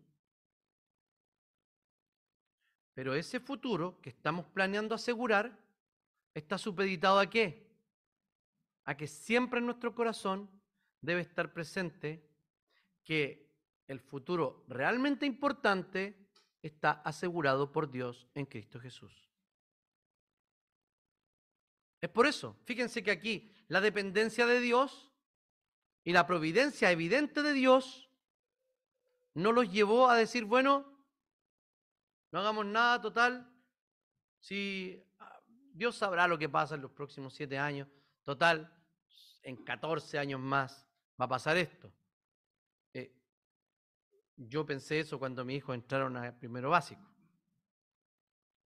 [2.94, 5.58] Pero ese futuro que estamos planeando asegurar
[6.32, 7.68] está supeditado a qué?
[8.84, 10.48] A que siempre en nuestro corazón
[11.00, 12.30] debe estar presente
[13.02, 13.52] que
[13.88, 16.28] el futuro realmente importante
[16.62, 19.33] está asegurado por Dios en Cristo Jesús.
[22.04, 25.10] Es por eso, fíjense que aquí la dependencia de Dios
[26.04, 28.10] y la providencia evidente de Dios
[29.32, 30.84] no los llevó a decir, bueno,
[32.30, 33.50] no hagamos nada total,
[34.38, 35.02] si
[35.72, 37.88] Dios sabrá lo que pasa en los próximos siete años.
[38.22, 38.70] Total,
[39.42, 40.86] en 14 años más
[41.18, 41.90] va a pasar esto.
[42.92, 43.14] Eh,
[44.36, 47.10] yo pensé eso cuando mis hijos entraron a primero básico.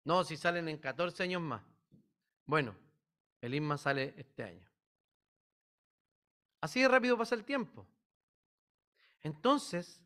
[0.05, 1.61] No, si salen en 14 años más.
[2.43, 2.86] Bueno,
[3.47, 4.69] el INMA sale este año.
[6.61, 7.87] Así de rápido pasa el tiempo.
[9.21, 10.01] Entonces,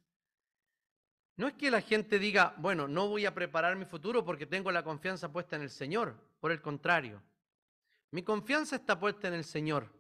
[1.35, 4.71] no es que la gente diga, bueno, no voy a preparar mi futuro porque tengo
[4.71, 6.15] la confianza puesta en el Señor.
[6.39, 7.21] Por el contrario,
[8.11, 9.91] mi confianza está puesta en el Señor.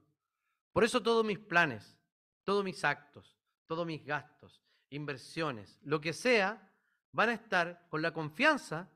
[0.71, 1.97] Por eso todos mis planes,
[2.43, 6.71] todos mis actos, todos mis gastos, inversiones, lo que sea,
[7.11, 8.89] van a estar con la confianza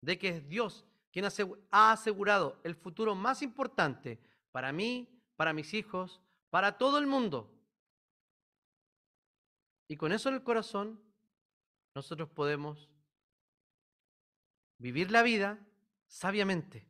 [0.00, 1.26] de que es Dios quien
[1.70, 4.18] ha asegurado el futuro más importante
[4.50, 7.50] para mí, para mis hijos, para todo el mundo.
[9.88, 11.02] Y con eso en el corazón,
[11.94, 12.88] nosotros podemos
[14.78, 15.58] vivir la vida
[16.06, 16.88] sabiamente.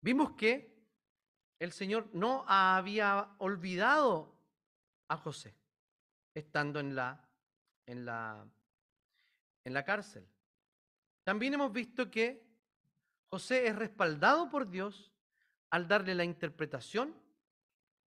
[0.00, 0.72] Vimos que
[1.58, 4.38] el Señor no había olvidado
[5.08, 5.56] a José
[6.34, 7.26] estando en la,
[7.86, 8.46] en la,
[9.64, 10.28] en la cárcel.
[11.24, 12.46] También hemos visto que
[13.28, 15.12] José es respaldado por Dios
[15.70, 17.14] al darle la interpretación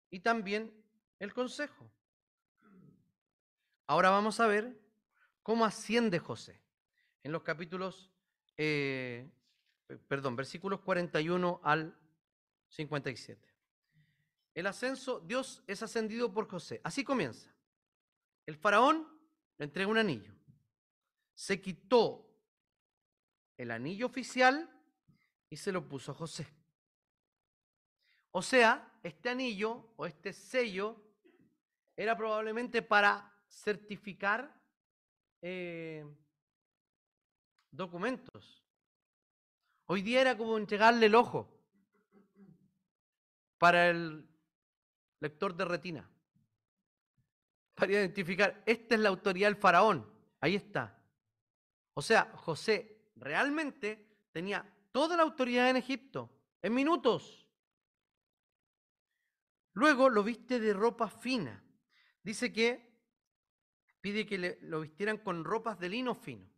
[0.09, 0.73] y también
[1.19, 1.91] el consejo.
[3.87, 4.79] Ahora vamos a ver
[5.43, 6.61] cómo asciende José
[7.23, 8.11] en los capítulos
[8.57, 9.29] eh,
[10.07, 11.95] perdón, versículos 41 al
[12.69, 13.47] 57.
[14.55, 16.81] El ascenso, Dios es ascendido por José.
[16.83, 17.53] Así comienza.
[18.45, 19.07] El faraón
[19.57, 20.33] le entrega un anillo.
[21.35, 22.26] Se quitó
[23.57, 24.69] el anillo oficial
[25.49, 26.47] y se lo puso a José.
[28.31, 31.03] O sea, este anillo o este sello
[31.95, 34.53] era probablemente para certificar
[35.41, 36.05] eh,
[37.71, 38.63] documentos.
[39.87, 41.49] Hoy día era como entregarle el ojo
[43.57, 44.27] para el
[45.19, 46.09] lector de retina.
[47.73, 50.11] Para identificar, esta es la autoridad del faraón.
[50.39, 51.01] Ahí está.
[51.93, 56.29] O sea, José realmente tenía toda la autoridad en Egipto,
[56.61, 57.47] en minutos.
[59.73, 61.63] Luego lo viste de ropa fina.
[62.23, 62.87] Dice que
[64.01, 66.49] pide que lo vistieran con ropas de lino fino.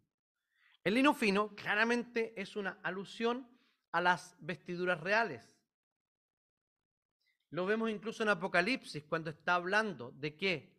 [0.84, 3.48] El lino fino claramente es una alusión
[3.92, 5.60] a las vestiduras reales.
[7.52, 10.76] Lo vemos incluso en Apocalipsis cuando está hablando de qué?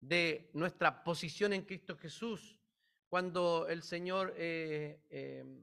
[0.00, 2.55] De nuestra posición en Cristo Jesús.
[3.08, 5.62] Cuando el Señor, eh, em,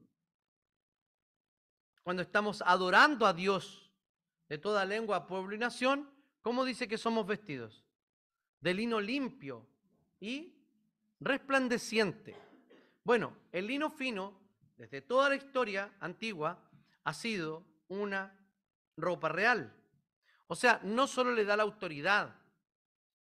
[2.03, 3.91] cuando estamos adorando a Dios
[4.49, 6.09] de toda lengua, pueblo y nación,
[6.41, 7.85] ¿cómo dice que somos vestidos?
[8.59, 9.67] De lino limpio
[10.19, 10.55] y
[11.19, 12.35] resplandeciente.
[13.03, 14.39] Bueno, el lino fino,
[14.77, 16.69] desde toda la historia antigua,
[17.03, 18.37] ha sido una
[18.97, 19.75] ropa real.
[20.47, 22.35] O sea, no solo le da la autoridad,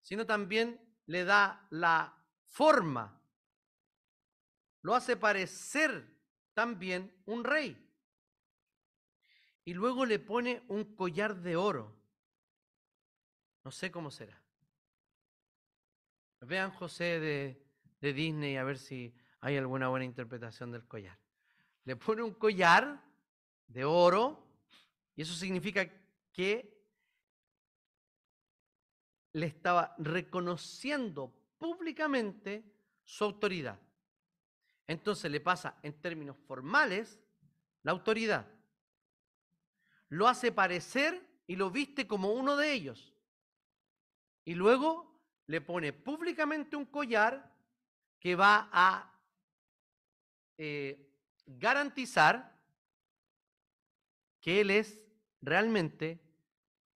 [0.02, 2.16] sino también le da la
[2.46, 3.19] forma.
[4.82, 6.08] Lo hace parecer
[6.54, 7.76] también un rey.
[9.64, 11.94] Y luego le pone un collar de oro.
[13.64, 14.40] No sé cómo será.
[16.40, 17.66] Vean José de,
[18.00, 21.18] de Disney a ver si hay alguna buena interpretación del collar.
[21.84, 23.02] Le pone un collar
[23.68, 24.46] de oro
[25.14, 25.86] y eso significa
[26.32, 26.80] que
[29.32, 32.64] le estaba reconociendo públicamente
[33.04, 33.78] su autoridad.
[34.90, 37.20] Entonces le pasa en términos formales
[37.84, 38.44] la autoridad.
[40.08, 43.14] Lo hace parecer y lo viste como uno de ellos.
[44.44, 45.16] Y luego
[45.46, 47.54] le pone públicamente un collar
[48.18, 49.16] que va a
[50.58, 51.08] eh,
[51.46, 52.60] garantizar
[54.40, 55.00] que Él es
[55.40, 56.20] realmente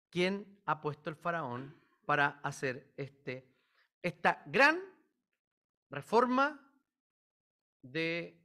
[0.08, 3.46] quien ha puesto el faraón para hacer este,
[4.00, 4.80] esta gran
[5.90, 6.58] reforma
[7.82, 8.40] de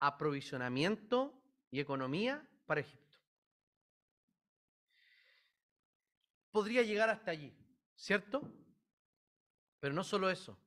[0.00, 3.20] aprovisionamiento y economía para Egipto.
[6.50, 7.54] Podría llegar hasta allí,
[7.94, 8.42] ¿cierto?
[9.78, 10.58] Pero no solo eso,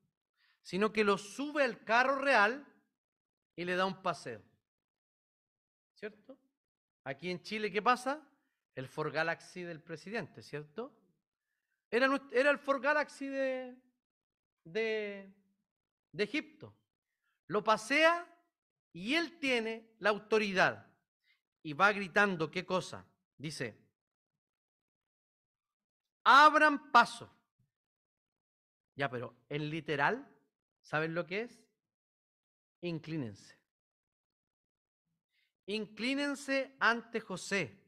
[0.61, 2.65] sino que lo sube al carro real
[3.55, 4.41] y le da un paseo.
[5.95, 6.37] ¿Cierto?
[7.03, 8.25] Aquí en Chile, ¿qué pasa?
[8.75, 10.97] El Ford Galaxy del presidente, ¿cierto?
[11.91, 13.75] Era, el Ford Galaxy de,
[14.63, 15.33] de
[16.17, 16.75] Egipto.
[17.53, 18.27] Lo pasea
[18.93, 20.91] y él tiene la autoridad.
[21.61, 23.05] Y va gritando, ¿qué cosa?
[23.37, 23.77] Dice,
[26.23, 27.31] abran paso.
[28.95, 30.27] Ya, pero en literal,
[30.81, 31.63] ¿saben lo que es?
[32.81, 33.55] inclínense.
[35.67, 37.79] Inclínense ante José,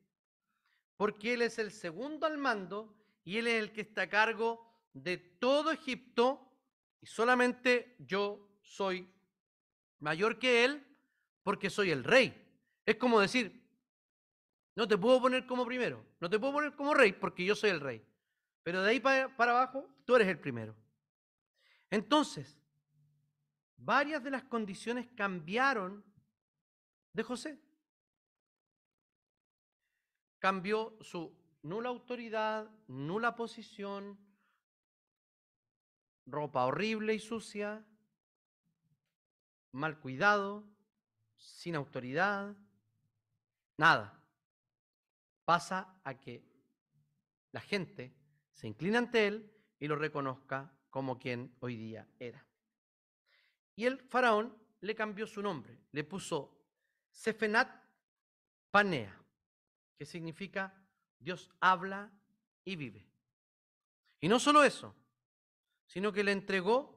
[0.96, 4.64] porque él es el segundo al mando y él es el que está a cargo
[4.94, 6.56] de todo Egipto
[7.02, 9.12] y solamente yo soy
[10.06, 10.86] mayor que él
[11.42, 12.40] porque soy el rey.
[12.86, 13.68] Es como decir,
[14.76, 17.72] no te puedo poner como primero, no te puedo poner como rey porque yo soy
[17.72, 18.06] el rey.
[18.62, 20.76] Pero de ahí para, abajo, tú eres el primero.
[21.90, 22.56] Entonces,
[23.78, 26.06] varias de las condiciones cambiaron
[27.12, 27.60] de José.
[30.38, 34.20] Cambió su nula autoridad, nula posición,
[36.28, 37.84] ropa horrible y sucia,
[39.76, 40.64] mal cuidado,
[41.38, 42.56] sin autoridad,
[43.78, 44.20] nada.
[45.44, 46.44] Pasa a que
[47.52, 48.14] la gente
[48.54, 52.46] se inclina ante él y lo reconozca como quien hoy día era.
[53.76, 56.58] Y el faraón le cambió su nombre, le puso
[57.12, 57.70] Sefenat
[58.72, 59.22] Panea,
[59.98, 60.74] que significa
[61.20, 62.12] Dios habla
[62.64, 63.06] y vive.
[64.22, 64.96] Y no solo eso,
[65.86, 66.95] sino que le entregó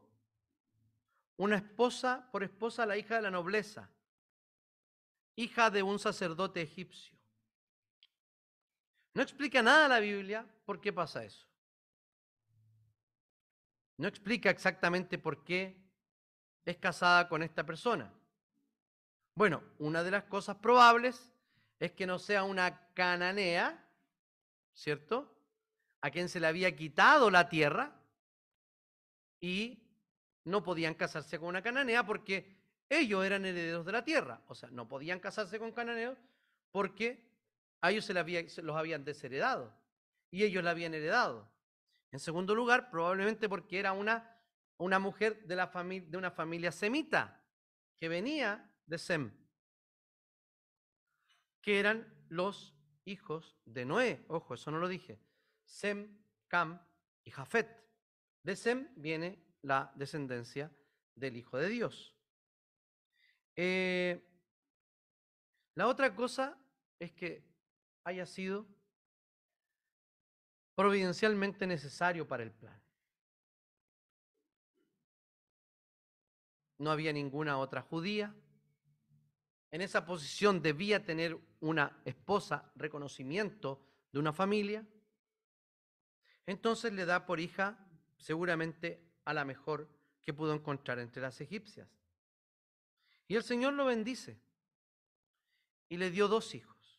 [1.38, 3.88] una esposa por esposa la hija de la nobleza,
[5.36, 7.16] hija de un sacerdote egipcio.
[9.14, 11.46] No explica nada la Biblia por qué pasa eso.
[13.96, 15.80] No explica exactamente por qué
[16.64, 18.12] es casada con esta persona.
[19.34, 21.32] Bueno, una de las cosas probables
[21.78, 23.88] es que no sea una cananea,
[24.72, 25.36] ¿cierto?
[26.00, 27.96] A quien se le había quitado la tierra
[29.40, 29.87] y
[30.44, 32.56] no podían casarse con una cananea porque
[32.88, 34.42] ellos eran herederos de la tierra.
[34.46, 36.18] O sea, no podían casarse con cananeos
[36.70, 37.28] porque
[37.80, 38.14] a ellos se,
[38.62, 39.74] los habían desheredado
[40.30, 41.50] y ellos la habían heredado.
[42.10, 44.40] En segundo lugar, probablemente porque era una,
[44.78, 47.44] una mujer de, la de una familia semita
[47.96, 49.30] que venía de Sem,
[51.60, 52.74] que eran los
[53.04, 54.24] hijos de Noé.
[54.28, 55.20] Ojo, eso no lo dije.
[55.64, 56.80] Sem, Cam
[57.24, 57.68] y Jafet.
[58.42, 60.70] De Sem viene la descendencia
[61.14, 62.14] del Hijo de Dios.
[63.56, 64.24] Eh,
[65.74, 66.56] la otra cosa
[66.98, 67.44] es que
[68.04, 68.66] haya sido
[70.74, 72.80] providencialmente necesario para el plan.
[76.78, 78.34] No había ninguna otra judía.
[79.72, 84.86] En esa posición debía tener una esposa reconocimiento de una familia.
[86.46, 87.76] Entonces le da por hija
[88.16, 89.86] seguramente a la mejor
[90.22, 91.86] que pudo encontrar entre las egipcias.
[93.26, 94.40] Y el Señor lo bendice
[95.90, 96.98] y le dio dos hijos.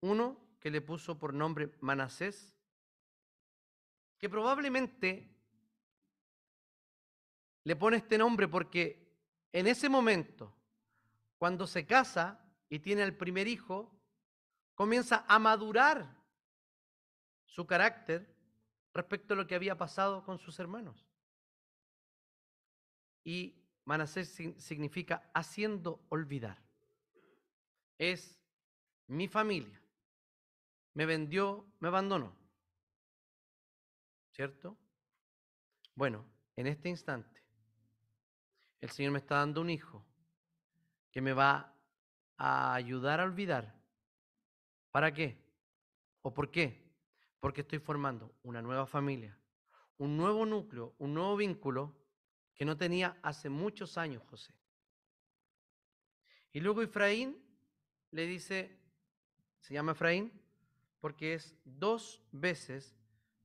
[0.00, 2.54] Uno que le puso por nombre Manasés,
[4.18, 5.34] que probablemente
[7.64, 9.10] le pone este nombre porque
[9.52, 10.54] en ese momento,
[11.38, 13.90] cuando se casa y tiene el primer hijo,
[14.74, 16.14] comienza a madurar
[17.46, 18.39] su carácter
[18.94, 21.06] respecto a lo que había pasado con sus hermanos.
[23.24, 24.28] Y Manasés
[24.58, 26.62] significa haciendo olvidar.
[27.98, 28.40] Es
[29.06, 29.80] mi familia
[30.94, 32.36] me vendió, me abandonó.
[34.32, 34.76] ¿Cierto?
[35.94, 36.24] Bueno,
[36.56, 37.42] en este instante,
[38.80, 40.04] el Señor me está dando un hijo
[41.10, 41.74] que me va
[42.36, 43.74] a ayudar a olvidar.
[44.90, 45.42] ¿Para qué?
[46.22, 46.89] ¿O por qué?
[47.40, 49.38] Porque estoy formando una nueva familia,
[49.98, 51.96] un nuevo núcleo, un nuevo vínculo
[52.54, 54.54] que no tenía hace muchos años José.
[56.52, 57.36] Y luego Efraín
[58.10, 58.78] le dice,
[59.60, 60.32] se llama Efraín,
[61.00, 62.94] porque es dos veces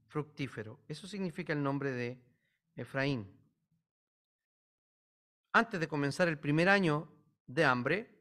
[0.08, 0.80] fructífero.
[0.88, 2.20] Eso significa el nombre de
[2.76, 3.32] Efraín.
[5.54, 7.10] Antes de comenzar el primer año
[7.48, 8.16] de hambre,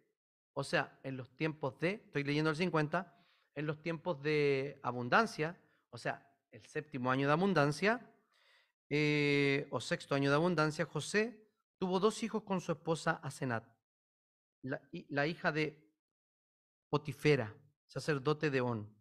[0.53, 3.13] o sea, en los tiempos de, estoy leyendo el 50,
[3.55, 5.59] en los tiempos de abundancia,
[5.95, 8.05] o sea, el séptimo año de abundancia,
[8.91, 13.65] eh, o sexto año de abundancia, José tuvo dos hijos con su esposa Asenat,
[14.63, 15.89] la, la hija de
[16.89, 17.55] Potifera,
[17.87, 18.93] sacerdote de On.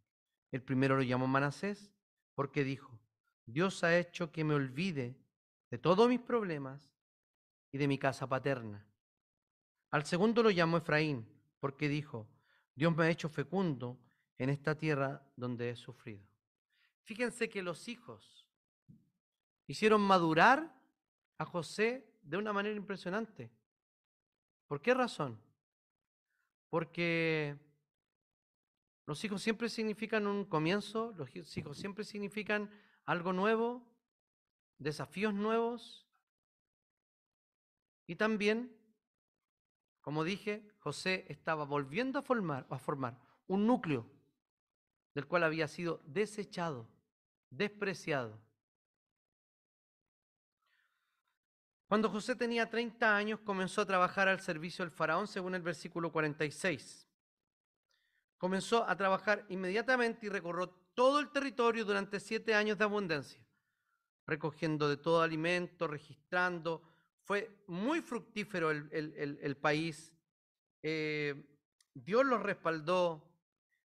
[0.51, 1.91] El primero lo llamó Manasés
[2.35, 2.99] porque dijo,
[3.47, 5.17] Dios ha hecho que me olvide
[5.71, 6.93] de todos mis problemas
[7.71, 8.85] y de mi casa paterna.
[9.89, 11.27] Al segundo lo llamó Efraín
[11.59, 12.29] porque dijo,
[12.75, 13.97] Dios me ha hecho fecundo
[14.37, 16.32] en esta tierra donde he sufrido.
[17.03, 18.47] Fíjense que los hijos
[19.67, 20.73] hicieron madurar
[21.37, 23.51] a José de una manera impresionante.
[24.67, 25.39] ¿Por qué razón?
[26.69, 27.57] Porque
[29.05, 32.71] los hijos siempre significan un comienzo, los hijos siempre significan
[33.05, 33.85] algo nuevo,
[34.77, 36.07] desafíos nuevos.
[38.07, 38.75] Y también,
[40.01, 44.09] como dije, José estaba volviendo a formar, a formar un núcleo
[45.13, 46.87] del cual había sido desechado,
[47.57, 48.39] despreciado.
[51.87, 56.11] Cuando José tenía 30 años comenzó a trabajar al servicio del faraón según el versículo
[56.11, 57.07] 46
[58.43, 63.41] comenzó a trabajar inmediatamente y recorrió todo el territorio durante siete años de abundancia,
[64.27, 66.83] recogiendo de todo alimento, registrando.
[67.21, 70.11] Fue muy fructífero el, país.
[70.81, 71.41] Eh,
[71.93, 73.32] Dios lo respaldó.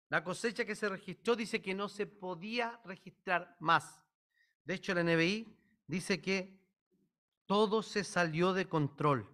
[0.10, 4.03] La cosecha que se registró dice que no se podía registrar más.
[4.64, 6.60] De hecho, la NBI dice que
[7.45, 9.32] todo se salió de control.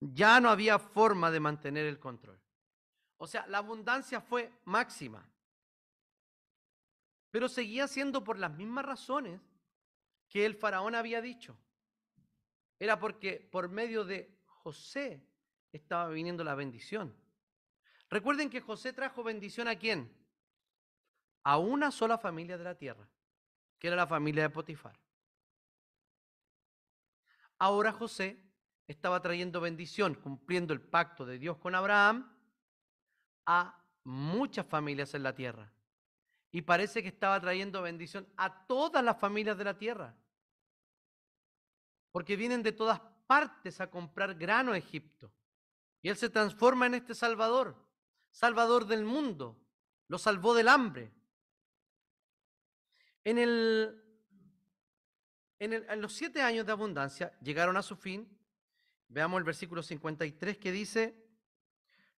[0.00, 2.40] ya no había forma de mantener el control.
[3.18, 5.24] O sea, la abundancia fue máxima.
[7.30, 9.40] Pero seguía siendo por las mismas razones
[10.28, 11.56] que el faraón había dicho.
[12.80, 15.24] Era porque por medio de José
[15.70, 17.16] estaba viniendo la bendición.
[18.12, 20.14] Recuerden que José trajo bendición a quién?
[21.44, 23.08] A una sola familia de la tierra,
[23.78, 25.00] que era la familia de Potifar.
[27.58, 28.38] Ahora José
[28.86, 32.36] estaba trayendo bendición, cumpliendo el pacto de Dios con Abraham,
[33.46, 35.72] a muchas familias en la tierra.
[36.50, 40.14] Y parece que estaba trayendo bendición a todas las familias de la tierra.
[42.10, 45.32] Porque vienen de todas partes a comprar grano a Egipto.
[46.02, 47.90] Y él se transforma en este Salvador,
[48.32, 49.56] Salvador del mundo.
[50.08, 51.12] Lo salvó del hambre.
[53.24, 54.02] En, el,
[55.60, 58.28] en, el, en los siete años de abundancia llegaron a su fin.
[59.08, 61.22] Veamos el versículo 53 que dice,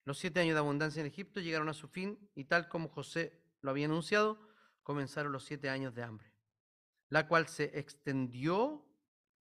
[0.04, 3.42] los siete años de abundancia en Egipto llegaron a su fin y tal como José
[3.60, 4.38] lo había anunciado,
[4.82, 6.32] comenzaron los siete años de hambre,
[7.08, 8.86] la cual se extendió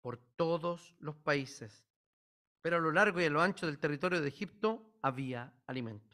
[0.00, 1.84] por todos los países.
[2.62, 6.11] Pero a lo largo y a lo ancho del territorio de Egipto había alimento.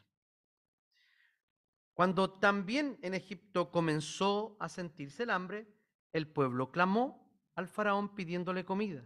[1.99, 5.67] Cuando también en Egipto comenzó a sentirse el hambre,
[6.13, 9.05] el pueblo clamó al faraón pidiéndole comida.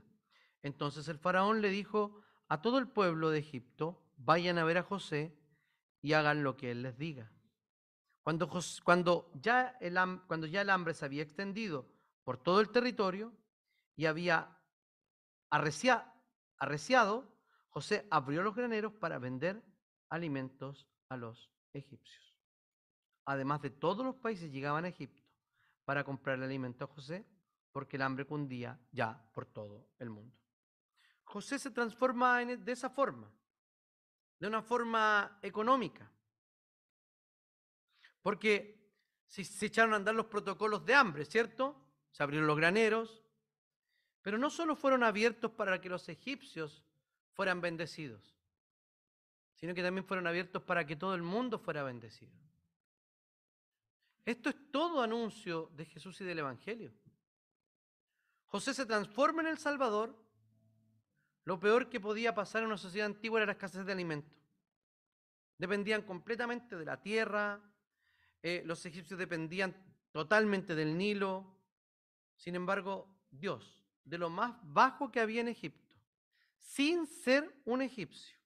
[0.61, 4.83] Entonces el faraón le dijo a todo el pueblo de Egipto, vayan a ver a
[4.83, 5.35] José
[6.03, 7.31] y hagan lo que él les diga.
[8.21, 8.47] Cuando,
[8.83, 11.89] cuando, ya el, cuando ya el hambre se había extendido
[12.23, 13.33] por todo el territorio
[13.95, 14.55] y había
[15.49, 17.25] arreciado,
[17.69, 19.63] José abrió los graneros para vender
[20.09, 22.32] alimentos a los egipcios.
[23.25, 25.23] Además de todos los países llegaban a Egipto
[25.85, 27.25] para comprar el alimento a José,
[27.71, 30.35] porque el hambre cundía ya por todo el mundo.
[31.23, 33.31] José se transforma e, de esa forma,
[34.39, 36.09] de una forma económica.
[38.21, 38.93] Porque
[39.25, 41.75] se, se echaron a andar los protocolos de hambre, ¿cierto?
[42.11, 43.23] Se abrieron los graneros,
[44.21, 46.85] pero no solo fueron abiertos para que los egipcios
[47.33, 48.37] fueran bendecidos,
[49.55, 52.31] sino que también fueron abiertos para que todo el mundo fuera bendecido.
[54.25, 56.93] Esto es todo anuncio de Jesús y del Evangelio.
[58.45, 60.23] José se transforma en el Salvador
[61.45, 64.39] lo peor que podía pasar en una sociedad antigua era la escasez de alimentos.
[65.57, 67.61] Dependían completamente de la tierra,
[68.41, 69.75] eh, los egipcios dependían
[70.11, 71.57] totalmente del Nilo.
[72.35, 75.95] Sin embargo, Dios, de lo más bajo que había en Egipto,
[76.57, 78.37] sin ser un egipcio,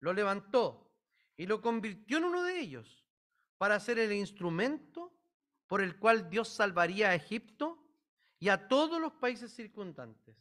[0.00, 0.90] lo levantó
[1.36, 3.01] y lo convirtió en uno de ellos
[3.62, 5.16] para ser el instrumento
[5.68, 7.78] por el cual Dios salvaría a Egipto
[8.40, 10.36] y a todos los países circundantes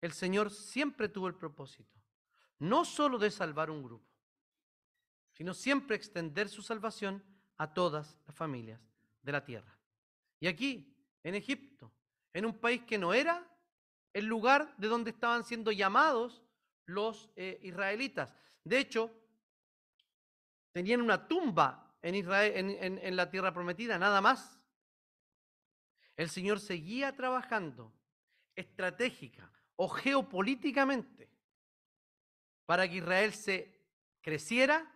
[0.00, 2.02] el Señor siempre tuvo el propósito,
[2.58, 4.10] no solo de salvar un grupo,
[5.34, 7.22] sino siempre extender su salvación
[7.58, 8.80] a todas las familias
[9.22, 9.78] de la tierra.
[10.40, 10.92] Y aquí,
[11.22, 11.92] en Egipto,
[12.32, 13.48] en un país que no era
[14.12, 16.42] el lugar de donde estaban siendo llamados
[16.86, 18.34] los eh, israelitas.
[18.64, 19.12] De hecho,
[20.76, 24.60] tenían una tumba en, Israel, en la tierra prometida, nada más.
[26.18, 27.94] El Señor seguía trabajando
[28.54, 31.30] estratégica, o geopolíticamente
[32.66, 33.80] para que Israel se
[34.20, 34.94] creciera,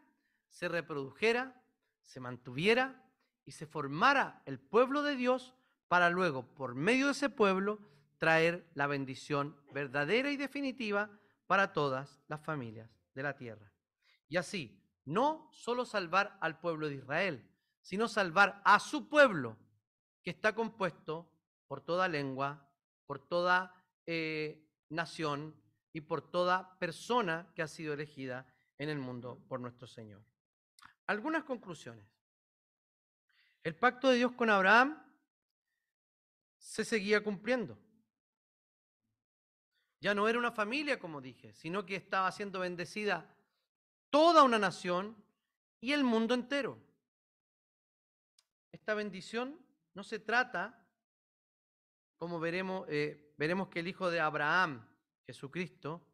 [0.51, 1.65] se reprodujera,
[2.03, 3.03] se mantuviera
[3.47, 5.55] y se formara el pueblo de Dios
[5.89, 7.81] para luego, por medio de ese pueblo,
[8.19, 11.09] traer la bendición verdadera y definitiva
[11.47, 13.73] para todas las familias de la tierra.
[14.29, 14.80] Y así,
[15.11, 17.51] no solo salvar al pueblo de Israel,
[17.83, 19.59] sino salvar a su pueblo,
[20.23, 21.29] que está compuesto
[21.67, 22.71] por toda lengua,
[23.07, 23.75] por toda
[24.07, 25.61] eh, nación
[25.93, 28.47] y por toda persona que ha sido elegida
[28.79, 30.23] en el mundo por nuestro Señor.
[31.09, 32.07] Algunas conclusiones.
[33.65, 35.03] El pacto de Dios con Abraham
[36.57, 37.77] se seguía cumpliendo.
[40.01, 43.29] Ya no era una familia, como dije, sino que estaba siendo bendecida
[44.11, 45.17] toda una nación
[45.81, 46.79] y el mundo entero.
[48.73, 49.59] Esta bendición
[49.95, 50.85] no se trata,
[52.17, 54.87] como veremos, eh, veremos que el Hijo de Abraham,
[55.27, 56.07] Jesucristo,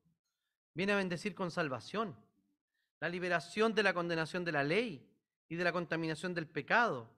[0.74, 2.16] viene a bendecir con salvación,
[3.00, 5.10] la liberación de la condenación de la ley
[5.48, 7.10] y de la contaminación del pecado.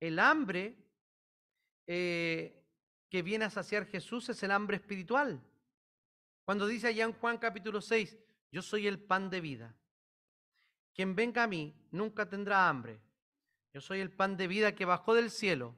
[0.00, 0.76] El hambre
[1.86, 2.64] eh,
[3.08, 5.40] que viene a saciar Jesús es el hambre espiritual.
[6.44, 8.16] Cuando dice allá en Juan capítulo 6,
[8.52, 9.74] yo soy el pan de vida.
[10.94, 13.00] Quien venga a mí nunca tendrá hambre.
[13.72, 15.74] Yo soy el pan de vida que bajó del cielo.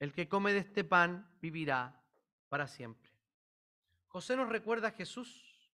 [0.00, 2.02] El que come de este pan vivirá
[2.48, 3.10] para siempre.
[4.08, 5.70] José nos recuerda a Jesús,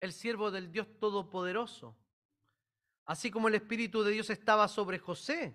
[0.00, 1.96] el siervo del Dios Todopoderoso.
[3.04, 5.54] Así como el Espíritu de Dios estaba sobre José,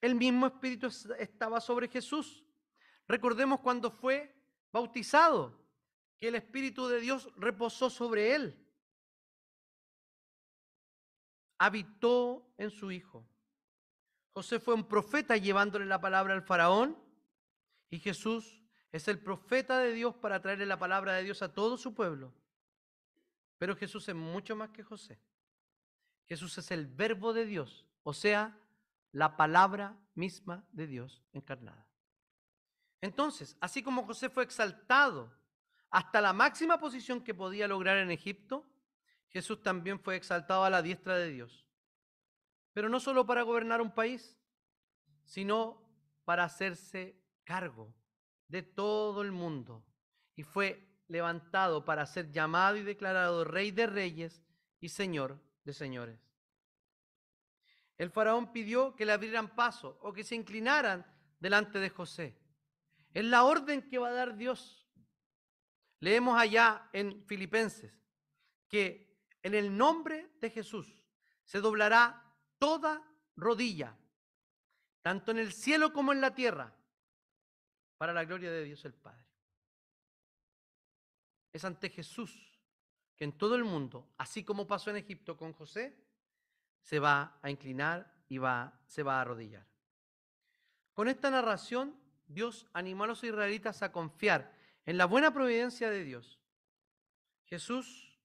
[0.00, 0.86] el mismo Espíritu
[1.18, 2.44] estaba sobre Jesús.
[3.08, 4.32] Recordemos cuando fue
[4.70, 5.59] bautizado,
[6.20, 8.54] que el Espíritu de Dios reposó sobre él.
[11.58, 13.26] Habitó en su Hijo.
[14.32, 16.96] José fue un profeta llevándole la palabra al faraón
[17.88, 18.62] y Jesús
[18.92, 22.32] es el profeta de Dios para traerle la palabra de Dios a todo su pueblo.
[23.58, 25.18] Pero Jesús es mucho más que José.
[26.26, 28.56] Jesús es el verbo de Dios, o sea,
[29.12, 31.86] la palabra misma de Dios encarnada.
[33.00, 35.39] Entonces, así como José fue exaltado
[35.90, 38.66] hasta la máxima posición que podía lograr en Egipto,
[39.28, 41.66] Jesús también fue exaltado a la diestra de Dios.
[42.72, 44.38] Pero no solo para gobernar un país,
[45.24, 45.82] sino
[46.24, 47.94] para hacerse cargo
[48.48, 49.84] de todo el mundo.
[50.36, 54.44] Y fue levantado para ser llamado y declarado rey de reyes
[54.80, 56.20] y señor de señores.
[57.98, 61.04] El faraón pidió que le abrieran paso o que se inclinaran
[61.38, 62.38] delante de José.
[63.12, 64.79] Es la orden que va a dar Dios.
[66.00, 67.92] Leemos allá en Filipenses
[68.68, 69.10] que
[69.42, 71.02] en el nombre de Jesús
[71.44, 73.02] se doblará toda
[73.36, 73.96] rodilla,
[75.02, 76.74] tanto en el cielo como en la tierra,
[77.96, 79.26] para la gloria de Dios el Padre.
[81.52, 82.58] Es ante Jesús
[83.16, 85.94] que en todo el mundo, así como pasó en Egipto con José,
[86.80, 89.66] se va a inclinar y va, se va a arrodillar.
[90.94, 94.54] Con esta narración Dios animó a los israelitas a confiar
[94.90, 96.40] en la buena providencia de Dios.
[97.44, 98.18] Jesús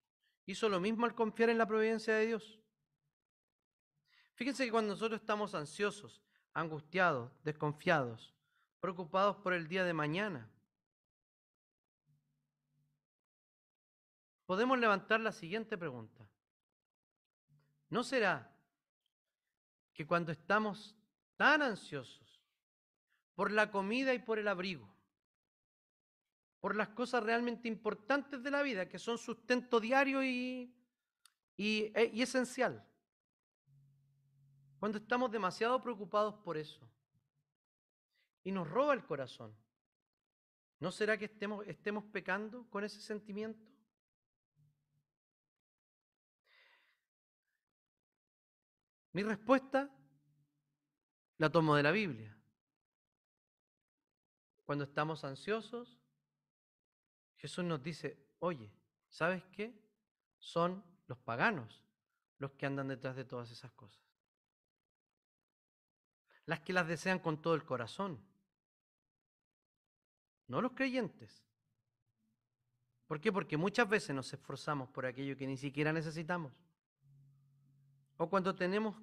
[0.47, 2.59] hizo lo mismo al confiar en la providencia de Dios.
[4.33, 8.33] Fíjense que cuando nosotros estamos ansiosos, angustiados, desconfiados,
[8.79, 10.49] preocupados por el día de mañana,
[14.47, 16.27] podemos levantar la siguiente pregunta.
[17.91, 18.51] ¿No será
[19.93, 20.95] que cuando estamos
[21.35, 22.41] tan ansiosos,
[23.35, 24.94] por la comida y por el abrigo,
[26.65, 30.73] por las cosas realmente importantes de la vida, que son sustento diario y,
[31.59, 32.83] e, y esencial.
[34.79, 36.89] Cuando estamos demasiado preocupados por eso
[38.43, 39.55] y nos roba el corazón,
[40.79, 43.71] ¿no será que estemos, estemos pecando con ese sentimiento?
[49.13, 49.87] Mi respuesta
[51.37, 52.35] la tomo de la Biblia
[54.65, 56.01] cuando estamos ansiosos,
[57.45, 58.71] Jesús nos dice, oye,
[59.07, 59.71] ¿sabes qué?
[60.39, 61.83] Son los paganos
[62.39, 64.03] los que andan detrás de todas esas cosas.
[66.47, 68.19] Las que las desean con todo el corazón.
[70.47, 71.45] No los creyentes.
[73.05, 73.31] ¿Por qué?
[73.31, 76.51] Porque muchas veces nos esforzamos por aquello que ni siquiera necesitamos.
[78.17, 78.95] O cuando tenemos,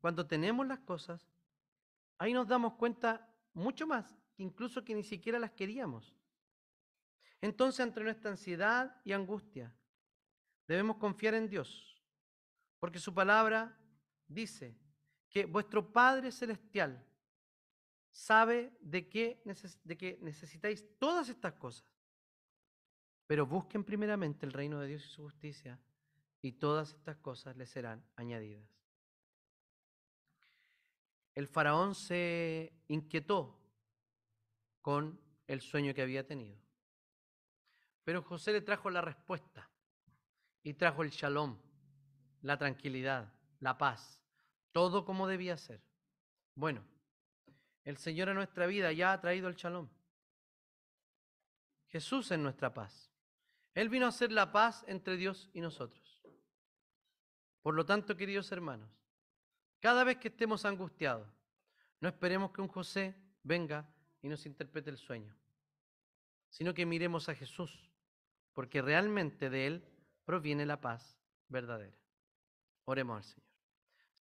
[0.00, 1.28] cuando tenemos las cosas,
[2.16, 6.14] ahí nos damos cuenta mucho más incluso que ni siquiera las queríamos.
[7.44, 9.70] Entonces, entre nuestra ansiedad y angustia,
[10.66, 12.02] debemos confiar en Dios,
[12.80, 13.78] porque su palabra
[14.26, 14.74] dice
[15.28, 17.04] que vuestro Padre Celestial
[18.10, 19.42] sabe de que
[20.22, 21.86] necesitáis todas estas cosas.
[23.26, 25.78] Pero busquen primeramente el reino de Dios y su justicia,
[26.40, 28.66] y todas estas cosas les serán añadidas.
[31.34, 33.60] El faraón se inquietó
[34.80, 36.63] con el sueño que había tenido.
[38.04, 39.68] Pero José le trajo la respuesta
[40.62, 41.58] y trajo el shalom,
[42.42, 44.22] la tranquilidad, la paz,
[44.72, 45.82] todo como debía ser.
[46.54, 46.84] Bueno,
[47.84, 49.88] el Señor en nuestra vida ya ha traído el shalom.
[51.88, 53.10] Jesús es nuestra paz.
[53.74, 56.22] Él vino a ser la paz entre Dios y nosotros.
[57.62, 58.90] Por lo tanto, queridos hermanos,
[59.80, 61.28] cada vez que estemos angustiados,
[62.00, 63.88] no esperemos que un José venga
[64.20, 65.34] y nos interprete el sueño,
[66.50, 67.90] sino que miremos a Jesús,
[68.54, 69.84] porque realmente de Él
[70.24, 71.96] proviene la paz verdadera.
[72.86, 73.53] Oremos al Señor.